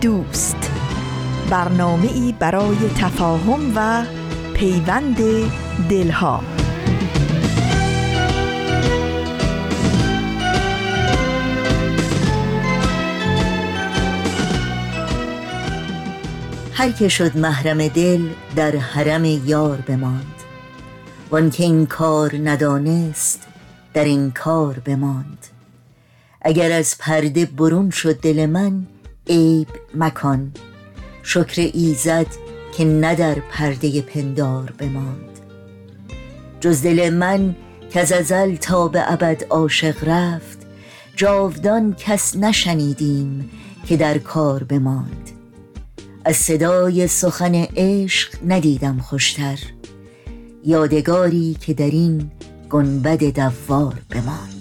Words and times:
دوست. 0.00 0.70
برنامه 1.50 2.12
ای 2.12 2.34
برای 2.38 2.76
تفاهم 2.98 3.72
و 3.76 4.04
پیوند 4.54 5.16
دلها. 5.88 6.42
هر 16.72 16.90
که 16.90 17.08
شد 17.08 17.36
محرم 17.36 17.88
دل 17.88 18.28
در 18.56 18.76
حرم 18.76 19.24
یار 19.24 19.76
بماند. 19.76 20.34
وان 21.30 21.50
که 21.50 21.64
این 21.64 21.86
کار 21.86 22.34
ندانست 22.44 23.46
در 23.94 24.04
این 24.04 24.30
کار 24.30 24.78
بماند. 24.78 25.46
اگر 26.42 26.72
از 26.72 26.98
پرده 26.98 27.46
برون 27.46 27.90
شد 27.90 28.20
دل 28.20 28.46
من 28.46 28.86
عیب 29.30 29.68
مکان 29.94 30.52
شکر 31.22 31.70
ایزد 31.74 32.26
که 32.76 32.84
نه 32.84 33.14
در 33.14 33.34
پرده 33.34 34.02
پندار 34.02 34.72
بماند. 34.78 35.38
جز 36.60 36.82
دل 36.82 37.10
من 37.10 37.56
که 37.90 38.00
از 38.00 38.12
ازل 38.12 38.56
تا 38.56 38.88
به 38.88 39.12
ابد 39.12 39.44
عاشق 39.50 40.08
رفت 40.08 40.58
جاودان 41.16 41.94
کس 41.98 42.36
نشنیدیم 42.36 43.50
که 43.86 43.96
در 43.96 44.18
کار 44.18 44.64
بماند. 44.64 45.30
از 46.24 46.36
صدای 46.36 47.06
سخن 47.06 47.54
عشق 47.54 48.34
ندیدم 48.48 48.98
خوشتر 48.98 49.58
یادگاری 50.64 51.56
که 51.60 51.74
در 51.74 51.90
این 51.90 52.30
گنبد 52.70 53.24
دوار 53.24 53.94
بماند. 54.10 54.59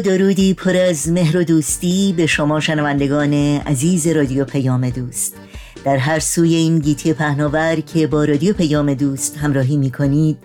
درودی 0.00 0.54
پر 0.54 0.76
از 0.76 1.08
مهر 1.08 1.36
و 1.36 1.44
دوستی 1.44 2.14
به 2.16 2.26
شما 2.26 2.60
شنوندگان 2.60 3.34
عزیز 3.58 4.06
رادیو 4.06 4.44
پیام 4.44 4.90
دوست. 4.90 5.36
در 5.84 5.96
هر 5.96 6.18
سوی 6.18 6.54
این 6.54 6.78
گیتی 6.78 7.12
پهناور 7.12 7.80
که 7.80 8.06
با 8.06 8.24
رادیو 8.24 8.54
پیام 8.54 8.94
دوست 8.94 9.36
همراهی 9.36 9.76
می 9.76 9.90
کنید 9.90 10.38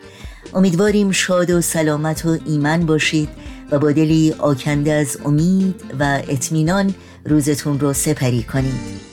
امیدواریم 0.53 1.11
شاد 1.11 1.49
و 1.49 1.61
سلامت 1.61 2.25
و 2.25 2.37
ایمن 2.45 2.85
باشید 2.85 3.29
و 3.71 3.79
با 3.79 3.91
دلی 3.91 4.33
آکنده 4.39 4.91
از 4.91 5.17
امید 5.25 5.75
و 5.99 6.21
اطمینان 6.27 6.95
روزتون 7.25 7.79
رو 7.79 7.93
سپری 7.93 8.43
کنید. 8.43 9.10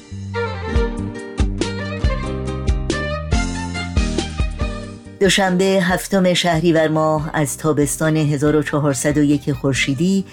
دوشنبه 5.21 5.65
هفتم 5.65 6.35
شهریور 6.35 6.89
ماه 6.89 7.31
از 7.33 7.59
تابستان 7.59 8.17
1401 8.17 9.53
خورشیدی 9.53 10.25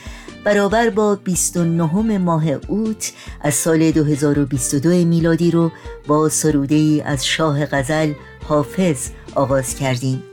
برابر 0.44 0.90
با 0.90 1.16
29 1.16 2.18
ماه 2.18 2.44
اوت 2.68 3.14
از 3.42 3.54
سال 3.54 3.92
2022 3.92 4.90
میلادی 4.90 5.52
رو 5.52 5.72
با 6.08 6.30
سروده 6.30 7.04
از 7.06 7.26
شاه 7.26 7.66
غزل 7.66 8.14
حافظ 8.48 9.10
آغاز 9.36 9.76
کردیم. 9.76 10.24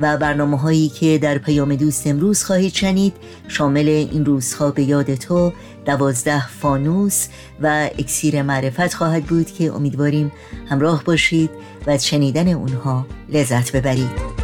و 0.00 0.16
برنامه 0.16 0.58
هایی 0.58 0.88
که 0.88 1.18
در 1.18 1.38
پیام 1.38 1.76
دوست 1.76 2.06
امروز 2.06 2.42
خواهید 2.42 2.74
شنید 2.74 3.12
شامل 3.48 3.88
این 3.88 4.24
روزها 4.24 4.70
به 4.70 4.82
یاد 4.82 5.14
تو 5.14 5.52
دوازده 5.84 6.48
فانوس 6.48 7.28
و 7.60 7.90
اکسیر 7.98 8.42
معرفت 8.42 8.94
خواهد 8.94 9.24
بود 9.24 9.46
که 9.46 9.72
امیدواریم 9.72 10.32
همراه 10.68 11.04
باشید 11.04 11.50
و 11.86 11.90
از 11.90 12.06
شنیدن 12.06 12.48
اونها 12.48 13.06
لذت 13.28 13.76
ببرید. 13.76 14.40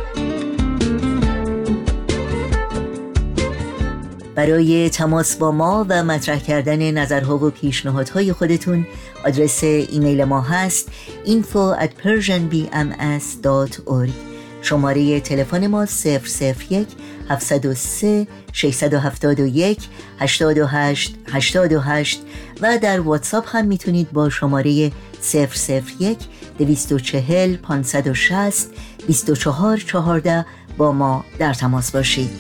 برای 4.35 4.91
تماس 4.91 5.37
با 5.37 5.53
ما 5.53 5.87
و 5.89 6.05
مطرح 6.05 6.39
کردن 6.39 6.91
نظرها 6.91 7.39
و 7.39 7.51
پیشنهادهای 7.51 8.33
خودتون 8.33 8.87
آدرس 9.25 9.65
ایمیل 9.65 10.25
ما 10.25 10.41
هست 10.41 10.91
info 11.27 11.81
at 11.81 11.91
persianbms.org 12.05 14.36
شماره 14.67 15.21
تلفن 15.21 15.67
ما 15.67 15.87
001 15.87 16.89
703 17.29 18.27
671 18.53 19.89
828 20.19 21.15
828 21.33 22.21
و 22.61 22.79
در 22.83 23.01
واتساپ 23.01 23.45
هم 23.49 23.67
می‌تونید 23.67 24.13
با 24.13 24.31
شماره 24.31 24.93
001 25.33 26.19
240 26.59 27.57
560 27.57 28.69
24 29.07 29.77
14 29.77 30.47
با 30.77 30.93
ما 30.93 31.25
در 31.39 31.55
تماس 31.55 31.91
باشید. 31.91 32.31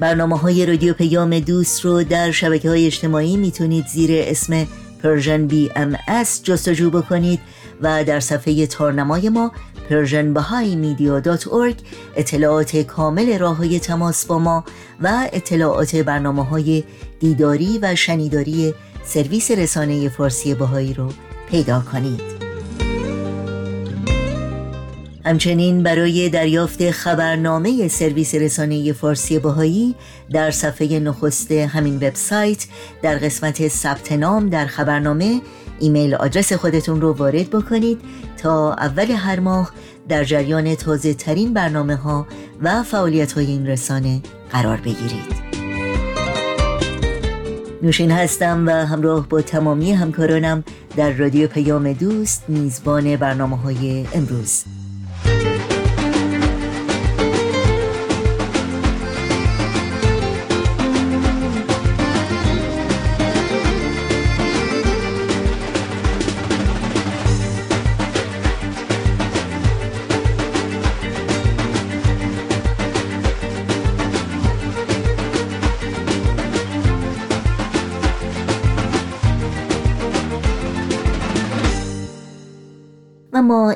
برنامه 0.00 0.38
های 0.38 0.66
رادیو 0.66 0.94
پیام 0.94 1.38
دوست 1.38 1.84
رو 1.84 2.04
در 2.04 2.30
شبکه 2.30 2.68
های 2.68 2.86
اجتماعی 2.86 3.36
می‌تونید 3.36 3.86
زیر 3.86 4.10
اسم 4.12 4.66
Persian 5.02 5.46
BMS 5.46 6.42
جستجو 6.42 6.90
بکنید 6.90 7.40
و 7.80 8.04
در 8.04 8.20
صفحه 8.20 8.66
تارنمای 8.66 9.28
ما 9.28 9.52
Persian 9.90 10.32
اطلاعات 12.16 12.76
کامل 12.76 13.38
راه 13.38 13.56
های 13.56 13.80
تماس 13.80 14.26
با 14.26 14.38
ما 14.38 14.64
و 15.00 15.28
اطلاعات 15.32 15.96
برنامه 15.96 16.44
های 16.44 16.84
دیداری 17.20 17.78
و 17.82 17.94
شنیداری 17.94 18.74
سرویس 19.04 19.50
رسانه 19.50 20.08
فارسی 20.08 20.54
بهایی 20.54 20.94
رو 20.94 21.08
پیدا 21.50 21.80
کنید. 21.92 22.41
همچنین 25.24 25.82
برای 25.82 26.28
دریافت 26.28 26.90
خبرنامه 26.90 27.88
سرویس 27.88 28.34
رسانه 28.34 28.92
فارسی 28.92 29.38
باهایی 29.38 29.94
در 30.30 30.50
صفحه 30.50 30.98
نخست 30.98 31.52
همین 31.52 31.96
وبسایت 31.96 32.66
در 33.02 33.18
قسمت 33.18 33.68
ثبت 33.68 34.12
نام 34.12 34.48
در 34.48 34.66
خبرنامه 34.66 35.40
ایمیل 35.80 36.14
آدرس 36.14 36.52
خودتون 36.52 37.00
رو 37.00 37.12
وارد 37.12 37.50
بکنید 37.50 38.00
تا 38.36 38.74
اول 38.74 39.10
هر 39.10 39.40
ماه 39.40 39.70
در 40.08 40.24
جریان 40.24 40.74
تازه 40.74 41.14
ترین 41.14 41.54
برنامه 41.54 41.96
ها 41.96 42.26
و 42.62 42.82
فعالیت 42.82 43.32
های 43.32 43.46
این 43.46 43.66
رسانه 43.66 44.20
قرار 44.50 44.76
بگیرید. 44.76 45.42
نوشین 47.82 48.10
هستم 48.10 48.66
و 48.66 48.70
همراه 48.70 49.28
با 49.28 49.42
تمامی 49.42 49.92
همکارانم 49.92 50.64
در 50.96 51.10
رادیو 51.10 51.48
پیام 51.48 51.92
دوست 51.92 52.44
میزبان 52.48 53.16
برنامه 53.16 53.56
های 53.56 54.06
امروز. 54.14 54.64
اما 55.26 55.51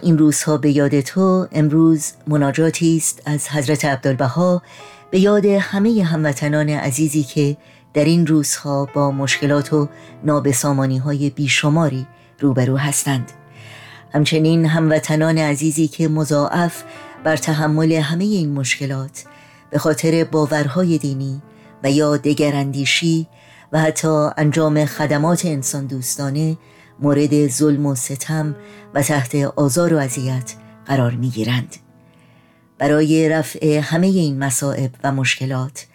این 0.02 0.18
روزها 0.18 0.56
به 0.56 0.70
یاد 0.70 1.00
تو 1.00 1.48
امروز 1.52 2.12
مناجاتی 2.26 2.96
است 2.96 3.22
از 3.24 3.48
حضرت 3.48 3.84
عبدالبها. 3.84 4.62
به 5.10 5.18
یاد 5.18 5.46
همه 5.46 6.02
هموطنان 6.02 6.70
عزیزی 6.70 7.22
که 7.22 7.56
در 7.94 8.04
این 8.04 8.26
روزها 8.26 8.88
با 8.94 9.10
مشکلات 9.10 9.72
و 9.72 9.88
نابسامانی 10.24 10.98
های 10.98 11.30
بیشماری 11.30 12.06
روبرو 12.40 12.76
هستند. 12.76 13.32
همچنین 14.12 14.66
هموطنان 14.66 15.38
عزیزی 15.38 15.88
که 15.88 16.08
مضاعف 16.08 16.82
بر 17.24 17.36
تحمل 17.36 17.92
همه 17.92 18.24
این 18.24 18.52
مشکلات 18.52 19.24
به 19.70 19.78
خاطر 19.78 20.24
باورهای 20.24 20.98
دینی 20.98 21.42
و 21.84 21.90
یا 21.90 22.16
دگراندیشی 22.16 23.26
و 23.72 23.80
حتی 23.80 24.28
انجام 24.36 24.84
خدمات 24.84 25.46
انسان 25.46 25.86
دوستانه 25.86 26.56
مورد 27.00 27.48
ظلم 27.48 27.86
و 27.86 27.94
ستم 27.94 28.56
و 28.94 29.02
تحت 29.02 29.34
آزار 29.34 29.94
و 29.94 29.96
اذیت 29.96 30.54
قرار 30.86 31.10
می 31.10 31.28
گیرند. 31.28 31.76
برای 32.78 33.28
رفع 33.28 33.78
همه 33.78 34.06
این 34.06 34.38
مسائب 34.38 34.90
و 35.04 35.12
مشکلات 35.12 35.86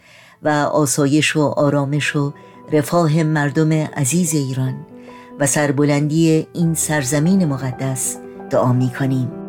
و 0.43 0.49
آسایش 0.49 1.35
و 1.35 1.41
آرامش 1.41 2.15
و 2.15 2.33
رفاه 2.71 3.23
مردم 3.23 3.71
عزیز 3.71 4.33
ایران 4.33 4.85
و 5.39 5.47
سربلندی 5.47 6.47
این 6.53 6.73
سرزمین 6.73 7.45
مقدس 7.45 8.17
دعا 8.49 8.73
می 8.73 8.89
کنیم 8.89 9.40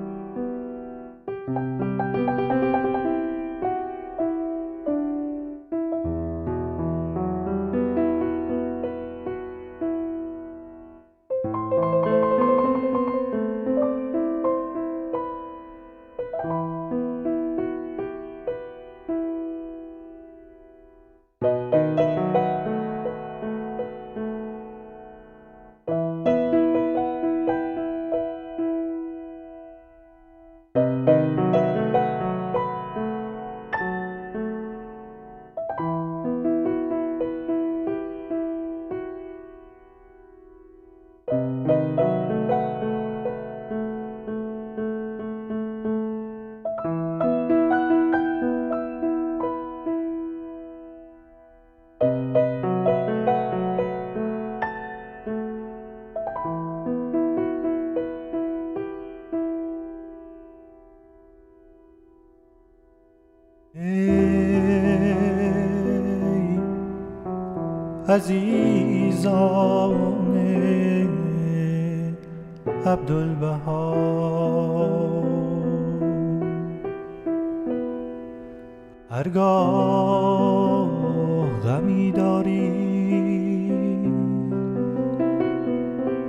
عزیزان 68.13 70.03
عبدالبها. 72.87 73.95
هرگاه 79.11 80.89
غمی 81.65 82.13
داری 82.13 82.73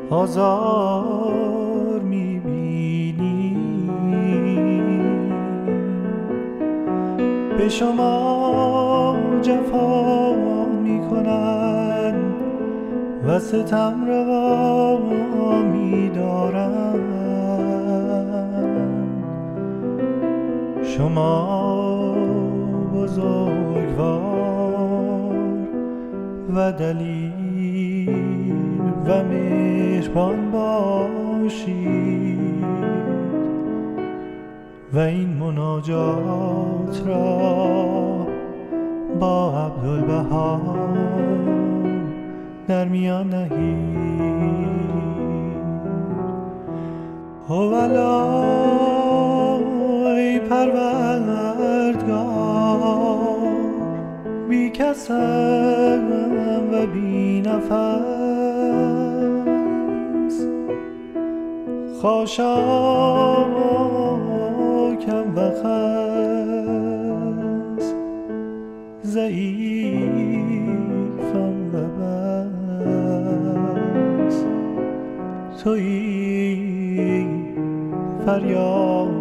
آزار 0.10 2.02
می‌بینی. 2.02 3.58
به 7.58 7.70
شما 7.70 9.16
جفا 9.42 10.63
می‌کنند 11.14 12.34
و 13.28 13.40
ستم 13.40 14.06
روا 14.08 14.98
می 15.62 16.12
شما 20.84 22.16
بزرگوار 22.94 24.04
و 26.56 26.72
دلیل 26.72 28.10
و 29.08 29.24
مهربان 29.24 30.52
باشید 30.52 31.94
و 34.94 35.00
این 35.00 35.30
مناجات 35.30 37.04
را 37.08 38.13
با 39.20 39.66
عبدالبها 39.66 40.62
در 42.68 42.86
میان 42.88 43.30
نهید 43.30 43.94
ای 50.18 50.40
پروردگار 50.40 51.94
بی 54.50 54.70
کسم 54.70 56.04
و 56.72 56.86
بی 56.86 57.42
نفس. 57.42 57.74
خاشاکم 62.02 62.54
و 65.36 65.40
خس 65.50 66.13
ضعیفم 69.14 70.74
و 71.74 71.76
بس. 74.26 74.38
توی 75.64 75.84
فریاد 78.26 79.14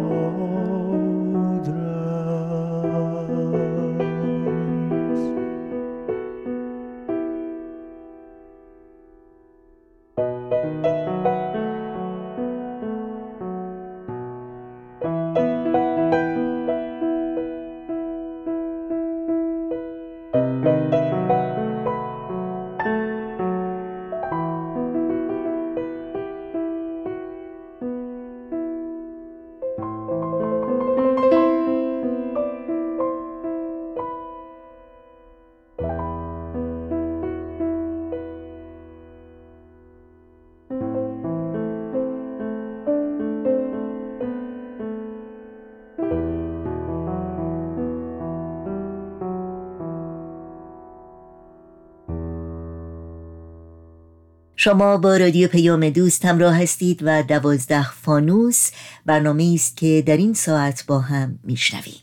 شما 54.63 54.97
با 54.97 55.17
رادیو 55.17 55.47
پیام 55.47 55.89
دوست 55.89 56.25
همراه 56.25 56.61
هستید 56.61 56.99
و 57.03 57.23
دوازده 57.23 57.91
فانوس 57.91 58.71
برنامه 59.05 59.51
است 59.55 59.77
که 59.77 60.03
در 60.05 60.17
این 60.17 60.33
ساعت 60.33 60.85
با 60.87 60.99
هم 60.99 61.39
میشنویم. 61.43 61.95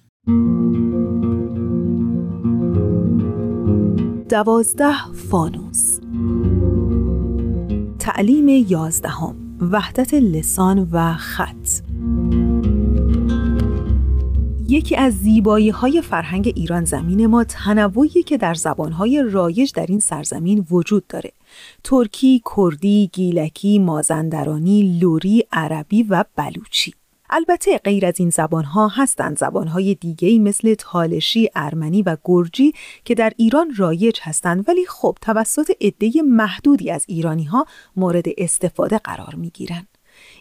دوازده 4.28 5.12
فانوس. 5.30 6.00
تعلیم 7.98 8.48
یازدهم. 8.48 9.36
وحدت 9.60 10.14
لسان 10.14 10.88
و 10.92 11.14
خط. 11.14 11.59
یکی 14.70 14.96
از 14.96 15.14
زیبایی 15.14 15.70
های 15.70 16.02
فرهنگ 16.02 16.52
ایران 16.56 16.84
زمین 16.84 17.26
ما 17.26 17.44
تنوعی 17.44 18.22
که 18.22 18.36
در 18.36 18.54
زبانهای 18.54 19.22
رایج 19.30 19.72
در 19.72 19.86
این 19.88 20.00
سرزمین 20.00 20.66
وجود 20.70 21.06
داره 21.06 21.32
ترکی، 21.84 22.42
کردی، 22.56 23.10
گیلکی، 23.12 23.78
مازندرانی، 23.78 24.98
لوری، 25.00 25.44
عربی 25.52 26.02
و 26.02 26.24
بلوچی 26.36 26.94
البته 27.30 27.78
غیر 27.78 28.06
از 28.06 28.20
این 28.20 28.30
زبانها 28.30 28.88
هستند 28.88 29.38
زبانهای 29.38 29.94
دیگهی 29.94 30.38
مثل 30.38 30.74
تالشی، 30.74 31.48
ارمنی 31.54 32.02
و 32.02 32.16
گرجی 32.24 32.72
که 33.04 33.14
در 33.14 33.32
ایران 33.36 33.74
رایج 33.76 34.18
هستند 34.22 34.68
ولی 34.68 34.86
خب 34.86 35.16
توسط 35.20 35.70
عده 35.80 36.12
محدودی 36.22 36.90
از 36.90 37.04
ایرانی 37.08 37.44
ها 37.44 37.66
مورد 37.96 38.24
استفاده 38.38 38.98
قرار 38.98 39.34
می 39.34 39.50
گیرن. 39.50 39.86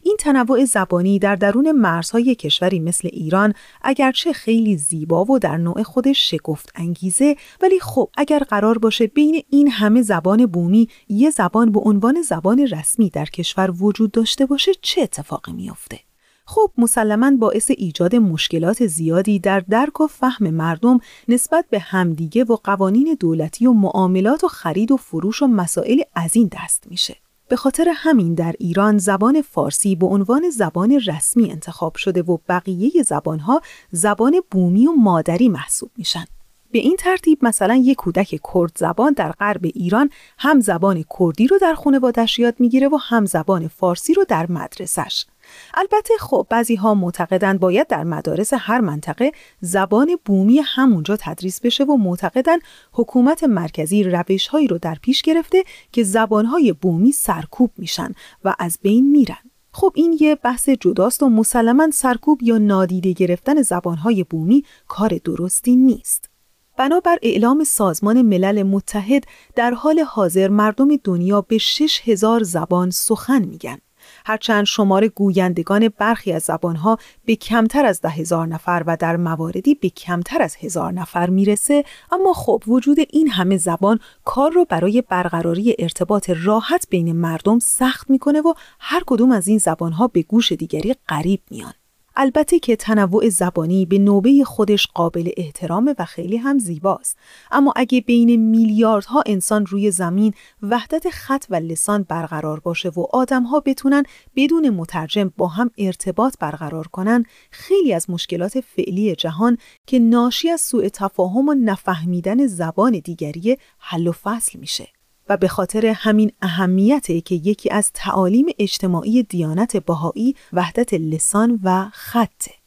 این 0.04 0.16
تنوع 0.20 0.66
زبانی 0.66 1.20
در 1.20 1.36
درون 1.36 1.72
مرزهای 1.72 2.36
کشوری 2.36 2.80
مثل 2.80 3.10
ایران 3.12 3.54
اگرچه 3.82 4.34
خیلی 4.34 4.78
زیبا 4.78 5.26
و 5.26 5.40
در 5.40 5.58
نوع 5.58 5.84
خودش 5.84 6.30
شگفت 6.30 6.72
انگیزه 6.76 7.36
ولی 7.62 7.80
خب 7.80 8.10
اگر 8.18 8.40
قرار 8.40 8.78
باشه 8.78 9.08
بین 9.08 9.44
این 9.50 9.72
همه 9.72 10.02
زبان 10.02 10.46
بومی 10.46 10.90
یه 11.10 11.30
زبان 11.30 11.72
به 11.72 11.80
عنوان 11.80 12.22
زبان 12.22 12.60
رسمی 12.60 13.10
در 13.10 13.26
کشور 13.26 13.72
وجود 13.84 14.12
داشته 14.12 14.46
باشه 14.46 14.72
چه 14.82 15.02
اتفاقی 15.02 15.52
میافته؟ 15.52 16.00
خب 16.46 16.72
مسلما 16.78 17.32
باعث 17.32 17.72
ایجاد 17.78 18.16
مشکلات 18.16 18.88
زیادی 18.88 19.40
در 19.40 19.60
درک 19.60 20.02
و 20.02 20.08
فهم 20.08 20.50
مردم 20.50 21.00
نسبت 21.28 21.66
به 21.70 21.80
همدیگه 21.80 22.44
و 22.44 22.56
قوانین 22.64 23.18
دولتی 23.20 23.68
و 23.68 23.74
معاملات 23.74 24.44
و 24.44 24.48
خرید 24.48 24.92
و 24.92 24.98
فروش 24.98 25.42
و 25.42 25.48
مسائل 25.48 26.02
از 26.16 26.36
این 26.36 26.50
دست 26.54 26.84
میشه. 26.90 27.16
به 27.50 27.56
خاطر 27.56 27.94
همین 27.96 28.34
در 28.34 28.56
ایران 28.60 28.98
زبان 28.98 29.42
فارسی 29.42 29.96
به 29.96 30.06
عنوان 30.06 30.50
زبان 30.50 31.02
رسمی 31.08 31.52
انتخاب 31.52 31.96
شده 31.96 32.22
و 32.22 32.38
بقیه 32.50 32.92
زبانها 33.06 33.62
زبان 33.92 34.42
بومی 34.52 34.88
و 34.88 34.92
مادری 34.92 35.50
محسوب 35.50 35.92
میشن. 35.98 36.26
به 36.72 36.80
این 36.80 36.96
ترتیب 37.00 37.40
مثلا 37.42 37.76
یک 37.76 37.98
کودک 37.98 38.40
کرد 38.54 38.72
زبان 38.78 39.14
در 39.14 39.32
غرب 39.32 39.62
ایران 39.64 40.10
هم 40.38 40.60
زبان 40.60 41.06
کردی 41.20 41.48
رو 41.48 41.58
در 41.58 41.74
خانوادش 41.74 42.40
یاد 42.40 42.56
می‌گیره 42.60 42.88
و 42.88 42.98
هم 43.02 43.26
زبان 43.26 43.68
فارسی 43.68 44.14
رو 44.14 44.26
در 44.28 44.52
مدرسش. 44.52 45.26
البته 45.74 46.14
خب 46.20 46.48
بعضی 46.50 46.76
ها 46.76 46.94
معتقدند 46.94 47.60
باید 47.60 47.88
در 47.88 48.04
مدارس 48.04 48.54
هر 48.54 48.82
منطقه 48.82 49.32
زبان 49.62 50.18
بومی 50.26 50.60
همونجا 50.66 51.18
تدریس 51.20 51.62
بشه 51.62 51.84
و 51.84 51.98
معتقدند 51.98 52.62
حکومت 52.92 53.44
مرکزی 53.44 54.04
روش 54.04 54.48
هایی 54.48 54.68
رو 54.68 54.78
در 54.78 54.98
پیش 55.02 55.22
گرفته 55.22 55.64
که 55.92 56.04
زبان 56.04 56.46
های 56.46 56.74
بومی 56.74 57.12
سرکوب 57.12 57.72
میشن 57.78 58.14
و 58.44 58.56
از 58.60 58.80
بین 58.82 59.12
میرن. 59.12 59.50
خب 59.72 59.94
این 59.96 60.18
یه 60.22 60.36
بحث 60.36 60.70
جداست 60.70 61.24
و 61.24 61.30
مسلما 61.30 61.92
سرکوب 61.92 62.44
یا 62.44 62.58
نادیده 62.58 63.14
گرفتن 63.14 63.62
زبانهای 63.62 64.24
بومی 64.24 64.64
کار 64.88 65.20
درستی 65.24 65.76
نیست. 65.76 66.30
بنابر 66.78 67.18
اعلام 67.22 67.64
سازمان 67.64 68.22
ملل 68.22 68.64
متحد 68.64 69.24
در 69.56 69.72
حال 69.72 70.00
حاضر 70.00 70.48
مردم 70.48 70.88
دنیا 71.04 71.42
به 71.42 71.58
6000 71.58 72.44
زبان 72.44 72.90
سخن 72.90 73.46
میگن. 73.46 73.78
هرچند 74.26 74.66
شمار 74.66 75.08
گویندگان 75.08 75.90
برخی 75.98 76.34
از 76.34 76.44
زبانها 76.44 76.98
به 77.26 77.36
کمتر 77.36 77.86
از 77.86 78.02
ده 78.02 78.10
هزار 78.10 78.48
نفر 78.48 78.84
و 78.88 78.98
در 78.98 79.18
مواردی 79.18 79.76
به 79.76 79.90
کمتر 79.90 80.42
از 80.42 80.56
هزار 80.56 80.92
نفر 80.92 81.30
می‌رسه 81.30 81.84
اما 82.12 82.34
خب 82.34 82.64
وجود 82.68 82.98
این 83.10 83.30
همه 83.30 83.58
زبان 83.58 84.00
کار 84.26 84.52
رو 84.52 84.66
برای 84.66 85.04
برقراری 85.10 85.76
ارتباط 85.80 86.30
راحت 86.30 86.88
بین 86.90 87.12
مردم 87.12 87.60
سخت 87.60 88.10
می‌کنه 88.10 88.42
و 88.42 88.54
هر 88.80 89.04
کدوم 89.08 89.32
از 89.32 89.48
این 89.48 89.58
زبانها 89.58 90.08
به 90.08 90.22
گوش 90.22 90.52
دیگری 90.52 90.96
غریب 91.10 91.40
میان. 91.52 91.74
البته 92.22 92.60
که 92.60 92.76
تنوع 92.76 93.30
زبانی 93.30 93.86
به 93.86 93.98
نوبه 93.98 94.44
خودش 94.44 94.88
قابل 94.88 95.30
احترام 95.38 95.96
و 96.00 96.06
خیلی 96.06 96.38
هم 96.38 96.60
زیباست. 96.60 97.18
اما 97.52 97.74
اگه 97.76 98.02
بین 98.02 98.36
میلیاردها 98.36 99.24
انسان 99.26 99.66
روی 99.66 99.92
زمین 99.92 100.34
وحدت 100.62 101.10
خط 101.10 101.46
و 101.50 101.56
لسان 101.56 102.04
برقرار 102.04 102.60
باشه 102.60 102.90
و 102.90 103.06
آدمها 103.12 103.60
بتونن 103.60 104.04
بدون 104.36 104.70
مترجم 104.70 105.32
با 105.38 105.48
هم 105.48 105.72
ارتباط 105.78 106.36
برقرار 106.40 106.88
کنن 106.88 107.24
خیلی 107.52 107.94
از 107.94 108.10
مشکلات 108.10 108.60
فعلی 108.60 109.16
جهان 109.16 109.58
که 109.88 110.00
ناشی 110.00 110.50
از 110.50 110.62
سوء 110.62 110.90
تفاهم 110.94 111.50
و 111.50 111.54
نفهمیدن 111.54 112.48
زبان 112.48 112.92
دیگری 112.92 113.58
حل 113.78 114.08
و 114.08 114.12
فصل 114.12 114.60
میشه. 114.60 114.99
و 115.30 115.38
به 115.38 115.48
خاطر 115.48 115.86
همین 115.86 116.32
اهمیته 116.42 117.22
که 117.22 117.36
یکی 117.36 117.70
از 117.70 117.92
تعالیم 117.94 118.46
اجتماعی 118.60 119.24
دیانت 119.24 119.78
بهایی 119.78 120.36
وحدت 120.54 120.94
لسان 120.94 121.60
و 121.64 121.90
خطه. 121.94 122.59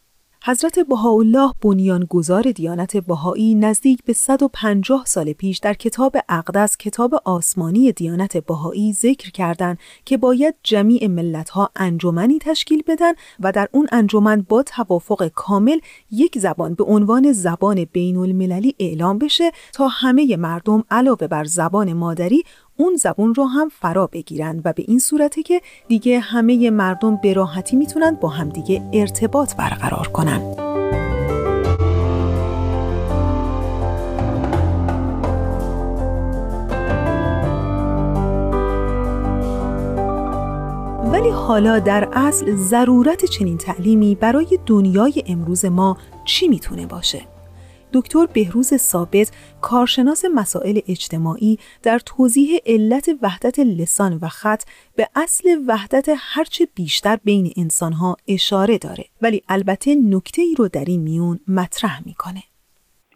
حضرت 0.45 0.79
بهاءالله 0.79 1.53
بنیانگذار 1.63 2.43
دیانت 2.43 2.97
بهایی 2.97 3.55
نزدیک 3.55 4.05
به 4.05 4.13
150 4.13 5.03
سال 5.07 5.33
پیش 5.33 5.59
در 5.59 5.75
کتاب 5.75 6.17
اقدس 6.29 6.77
کتاب 6.77 7.15
آسمانی 7.25 7.93
دیانت 7.93 8.37
بهایی 8.37 8.93
ذکر 8.93 9.31
کردند 9.31 9.79
که 10.05 10.17
باید 10.17 10.55
جمیع 10.63 11.07
ملتها 11.07 11.71
انجمنی 11.77 12.39
تشکیل 12.39 12.83
بدن 12.87 13.13
و 13.41 13.53
در 13.53 13.69
اون 13.73 13.89
انجمن 13.93 14.47
با 14.49 14.63
توافق 14.63 15.29
کامل 15.29 15.79
یک 16.11 16.39
زبان 16.39 16.75
به 16.75 16.85
عنوان 16.85 17.33
زبان 17.33 17.85
بین 17.85 18.17
المللی 18.17 18.75
اعلام 18.79 19.19
بشه 19.19 19.51
تا 19.73 19.89
همه 19.89 20.37
مردم 20.37 20.85
علاوه 20.91 21.27
بر 21.27 21.45
زبان 21.45 21.93
مادری 21.93 22.43
اون 22.77 22.97
زبون 22.97 23.35
رو 23.35 23.45
هم 23.45 23.69
فرا 23.69 24.07
بگیرند 24.07 24.63
و 24.65 24.73
به 24.73 24.85
این 24.89 24.99
صورته 24.99 25.43
که 25.43 25.61
دیگه 25.89 26.21
همه 26.21 26.71
مردم 26.71 27.17
به 27.17 27.33
راحتی 27.33 27.77
می‌تونن 27.77 28.15
با 28.21 28.29
همدیگه 28.29 28.83
ارتباط 28.93 29.57
برقرار 29.57 30.09
کنن. 30.09 30.41
ولی 41.13 41.31
حالا 41.31 41.79
در 41.79 42.09
اصل 42.13 42.57
ضرورت 42.57 43.25
چنین 43.25 43.59
تعلیمی 43.59 44.15
برای 44.15 44.59
دنیای 44.67 45.23
امروز 45.27 45.65
ما 45.65 45.97
چی 46.25 46.49
می‌تونه 46.49 46.87
باشه؟ 46.87 47.32
دکتر 47.95 48.27
بهروز 48.35 48.75
ثابت 48.75 49.31
کارشناس 49.63 50.25
مسائل 50.35 50.79
اجتماعی 50.89 51.59
در 51.83 51.99
توضیح 51.99 52.49
علت 52.67 53.09
وحدت 53.23 53.59
لسان 53.59 54.19
و 54.23 54.27
خط 54.29 54.63
به 54.97 55.07
اصل 55.17 55.49
وحدت 55.69 56.09
هرچه 56.35 56.67
بیشتر 56.77 57.17
بین 57.25 57.53
انسانها 57.57 58.17
اشاره 58.29 58.79
داره. 58.79 59.05
ولی 59.23 59.43
البته 59.49 59.95
نکته 59.95 60.43
ای 60.43 60.55
رو 60.59 60.69
در 60.69 60.85
این 60.87 61.01
میون 61.01 61.41
مطرح 61.49 62.07
می‌کنه. 62.07 62.43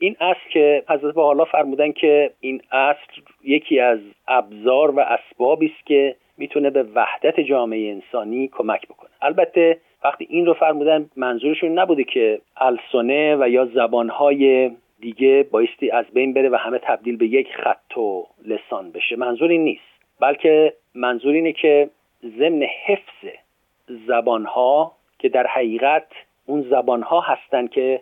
این 0.00 0.16
اصل 0.20 0.50
که 0.52 0.84
حضرت 0.88 1.14
با 1.14 1.24
حالا 1.26 1.44
فرمودن 1.44 1.92
که 1.92 2.30
این 2.40 2.62
اصل 2.72 3.22
یکی 3.44 3.80
از 3.80 3.98
ابزار 4.28 4.90
و 4.90 5.00
اسبابی 5.00 5.66
است 5.66 5.86
که 5.86 6.16
می‌تونه 6.38 6.70
به 6.70 6.82
وحدت 6.82 7.40
جامعه 7.40 7.92
انسانی 7.92 8.48
کمک 8.52 8.88
بکنه. 8.88 9.10
البته 9.22 9.80
وقتی 10.04 10.26
این 10.30 10.46
رو 10.46 10.54
فرمودن 10.54 11.10
منظورشون 11.16 11.78
نبوده 11.78 12.04
که 12.04 12.40
السنه 12.56 13.36
و 13.36 13.48
یا 13.48 13.66
زبانهای 13.66 14.70
دیگه 15.00 15.48
بایستی 15.50 15.90
از 15.90 16.04
بین 16.12 16.32
بره 16.32 16.48
و 16.48 16.56
همه 16.56 16.78
تبدیل 16.78 17.16
به 17.16 17.26
یک 17.26 17.48
خط 17.56 17.98
و 17.98 18.26
لسان 18.44 18.90
بشه. 18.90 19.16
منظور 19.16 19.50
این 19.50 19.64
نیست. 19.64 19.82
بلکه 20.20 20.72
منظور 20.94 21.34
اینه 21.34 21.52
که 21.52 21.90
ضمن 22.38 22.62
حفظ 22.62 23.34
زبانها 24.06 24.92
که 25.18 25.28
در 25.28 25.46
حقیقت 25.46 26.06
اون 26.46 26.62
زبانها 26.62 27.20
هستند 27.20 27.70
که 27.70 28.00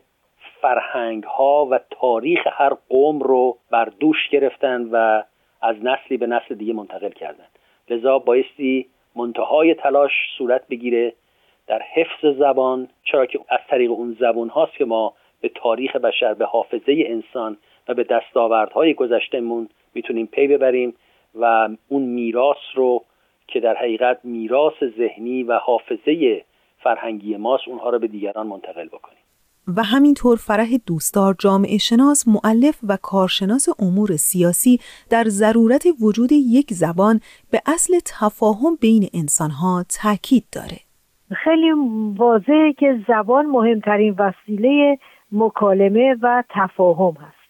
فرهنگ 0.61 1.25
ها 1.25 1.67
و 1.71 1.81
تاریخ 1.91 2.41
هر 2.53 2.73
قوم 2.89 3.19
رو 3.19 3.59
بر 3.71 3.85
دوش 3.85 4.29
گرفتن 4.31 4.89
و 4.93 5.23
از 5.63 5.77
نسلی 5.83 6.17
به 6.17 6.27
نسل 6.27 6.55
دیگه 6.55 6.73
منتقل 6.73 7.11
کردن. 7.11 7.45
لذا 7.91 8.19
بایستی 8.19 8.87
منتهای 9.17 9.75
تلاش 9.75 10.13
صورت 10.39 10.69
بگیره 10.69 11.13
در 11.67 11.83
حفظ 11.95 12.39
زبان 12.39 12.89
چرا 13.05 13.27
که 13.27 13.41
از 13.49 13.61
طریق 13.71 13.91
اون 13.91 14.17
زبان 14.21 14.49
هاست 14.49 14.73
که 14.73 14.85
ما 14.85 15.15
به 15.41 15.51
تاریخ 15.55 15.97
بشر 15.97 16.35
به 16.35 16.45
حافظه 16.45 17.05
انسان 17.07 17.57
و 17.89 17.95
به 17.95 18.05
دستاوردهای 18.05 18.95
گذشتهمون 18.95 19.69
می‌تونیم 19.95 20.27
پی 20.27 20.47
ببریم 20.47 20.95
و 21.35 21.69
اون 21.89 22.03
میراث 22.03 22.57
رو 22.75 23.05
که 23.49 23.61
در 23.61 23.75
حقیقت 23.75 24.21
میراث 24.25 24.85
ذهنی 24.99 25.43
و 25.43 25.59
حافظه 25.59 26.45
فرهنگی 26.83 27.37
ماست 27.37 27.69
اونها 27.69 27.91
رو 27.91 27.99
به 27.99 28.07
دیگران 28.07 28.47
منتقل 28.47 28.87
بکنیم. 28.87 29.19
و 29.77 29.83
همینطور 29.83 30.37
فرح 30.37 30.69
دوستدار 30.87 31.35
جامعه 31.39 31.79
شناس 31.79 32.25
معلف 32.29 32.79
و 32.89 32.99
کارشناس 33.03 33.69
امور 33.79 34.17
سیاسی 34.17 34.81
در 35.11 35.25
ضرورت 35.25 35.87
وجود 36.01 36.33
یک 36.33 36.73
زبان 36.73 37.21
به 37.51 37.61
اصل 37.67 37.95
تفاهم 38.05 38.77
بین 38.81 39.09
انسانها 39.15 39.85
تاکید 40.03 40.45
داره. 40.53 40.94
خیلی 41.33 41.71
واضحه 42.17 42.73
که 42.73 43.01
زبان 43.09 43.47
مهمترین 43.47 44.15
وسیله 44.19 44.99
مکالمه 45.33 46.17
و 46.23 46.43
تفاهم 46.51 47.15
هست. 47.21 47.45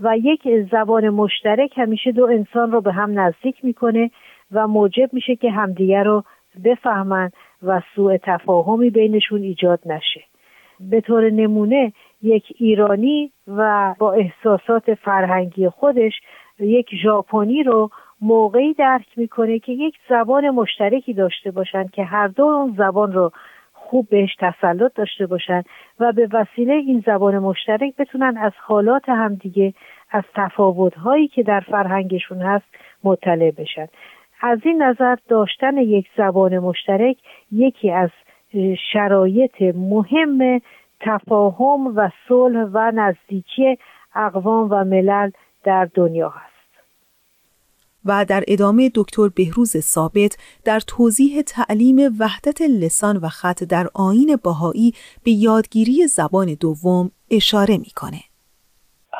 و 0.00 0.18
یک 0.18 0.48
زبان 0.72 1.08
مشترک 1.08 1.78
همیشه 1.78 2.12
دو 2.12 2.24
انسان 2.26 2.72
رو 2.72 2.80
به 2.80 2.92
هم 2.92 3.20
نزدیک 3.20 3.64
می‌کنه 3.64 4.10
و 4.52 4.66
موجب 4.66 5.10
میشه 5.12 5.36
که 5.36 5.50
همدیگر 5.50 6.04
رو 6.04 6.24
بفهمن 6.64 7.30
و 7.62 7.82
سوء 7.94 8.16
تفاهمی 8.22 8.90
بینشون 8.90 9.42
ایجاد 9.42 9.80
نشه. 9.86 10.24
به 10.80 11.00
طور 11.00 11.30
نمونه 11.30 11.92
یک 12.22 12.44
ایرانی 12.58 13.32
و 13.48 13.94
با 13.98 14.12
احساسات 14.12 14.94
فرهنگی 14.94 15.68
خودش 15.68 16.12
یک 16.58 16.86
ژاپنی 17.02 17.62
رو 17.62 17.90
موقعی 18.20 18.74
درک 18.74 19.06
می‌کنه 19.16 19.58
که 19.58 19.72
یک 19.72 19.94
زبان 20.08 20.50
مشترکی 20.50 21.12
داشته 21.12 21.50
باشند 21.50 21.90
که 21.90 22.04
هر 22.04 22.28
دو 22.28 22.44
اون 22.44 22.74
زبان 22.78 23.12
رو 23.12 23.32
خوب 23.72 24.08
بهش 24.08 24.34
تسلط 24.38 24.94
داشته 24.94 25.26
باشن 25.26 25.62
و 26.00 26.12
به 26.12 26.28
وسیله 26.32 26.72
این 26.74 27.02
زبان 27.06 27.38
مشترک 27.38 27.96
بتونن 27.96 28.36
از 28.36 28.52
حالات 28.56 29.08
همدیگه 29.08 29.74
از 30.10 30.24
تفاوتهایی 30.34 31.28
که 31.28 31.42
در 31.42 31.60
فرهنگشون 31.60 32.42
هست 32.42 32.64
مطلع 33.04 33.50
بشن. 33.50 33.86
از 34.40 34.58
این 34.64 34.82
نظر 34.82 35.16
داشتن 35.28 35.76
یک 35.78 36.06
زبان 36.16 36.58
مشترک 36.58 37.16
یکی 37.52 37.90
از 37.90 38.10
شرایط 38.92 39.62
مهم 39.62 40.60
تفاهم 41.00 41.96
و 41.96 42.10
صلح 42.28 42.68
و 42.72 42.90
نزدیکی 42.94 43.78
اقوام 44.14 44.68
و 44.70 44.84
ملل 44.84 45.30
در 45.64 45.88
دنیا 45.94 46.28
هست. 46.28 46.55
و 48.06 48.24
در 48.28 48.44
ادامه 48.48 48.90
دکتر 48.94 49.28
بهروز 49.36 49.76
ثابت 49.76 50.38
در 50.64 50.80
توضیح 50.80 51.42
تعلیم 51.42 51.96
وحدت 52.20 52.60
لسان 52.62 53.16
و 53.16 53.28
خط 53.28 53.64
در 53.64 53.86
آین 53.94 54.38
باهایی 54.44 54.92
به 55.24 55.30
یادگیری 55.30 56.06
زبان 56.06 56.56
دوم 56.60 57.10
اشاره 57.30 57.78
می‌کنه. 57.78 58.20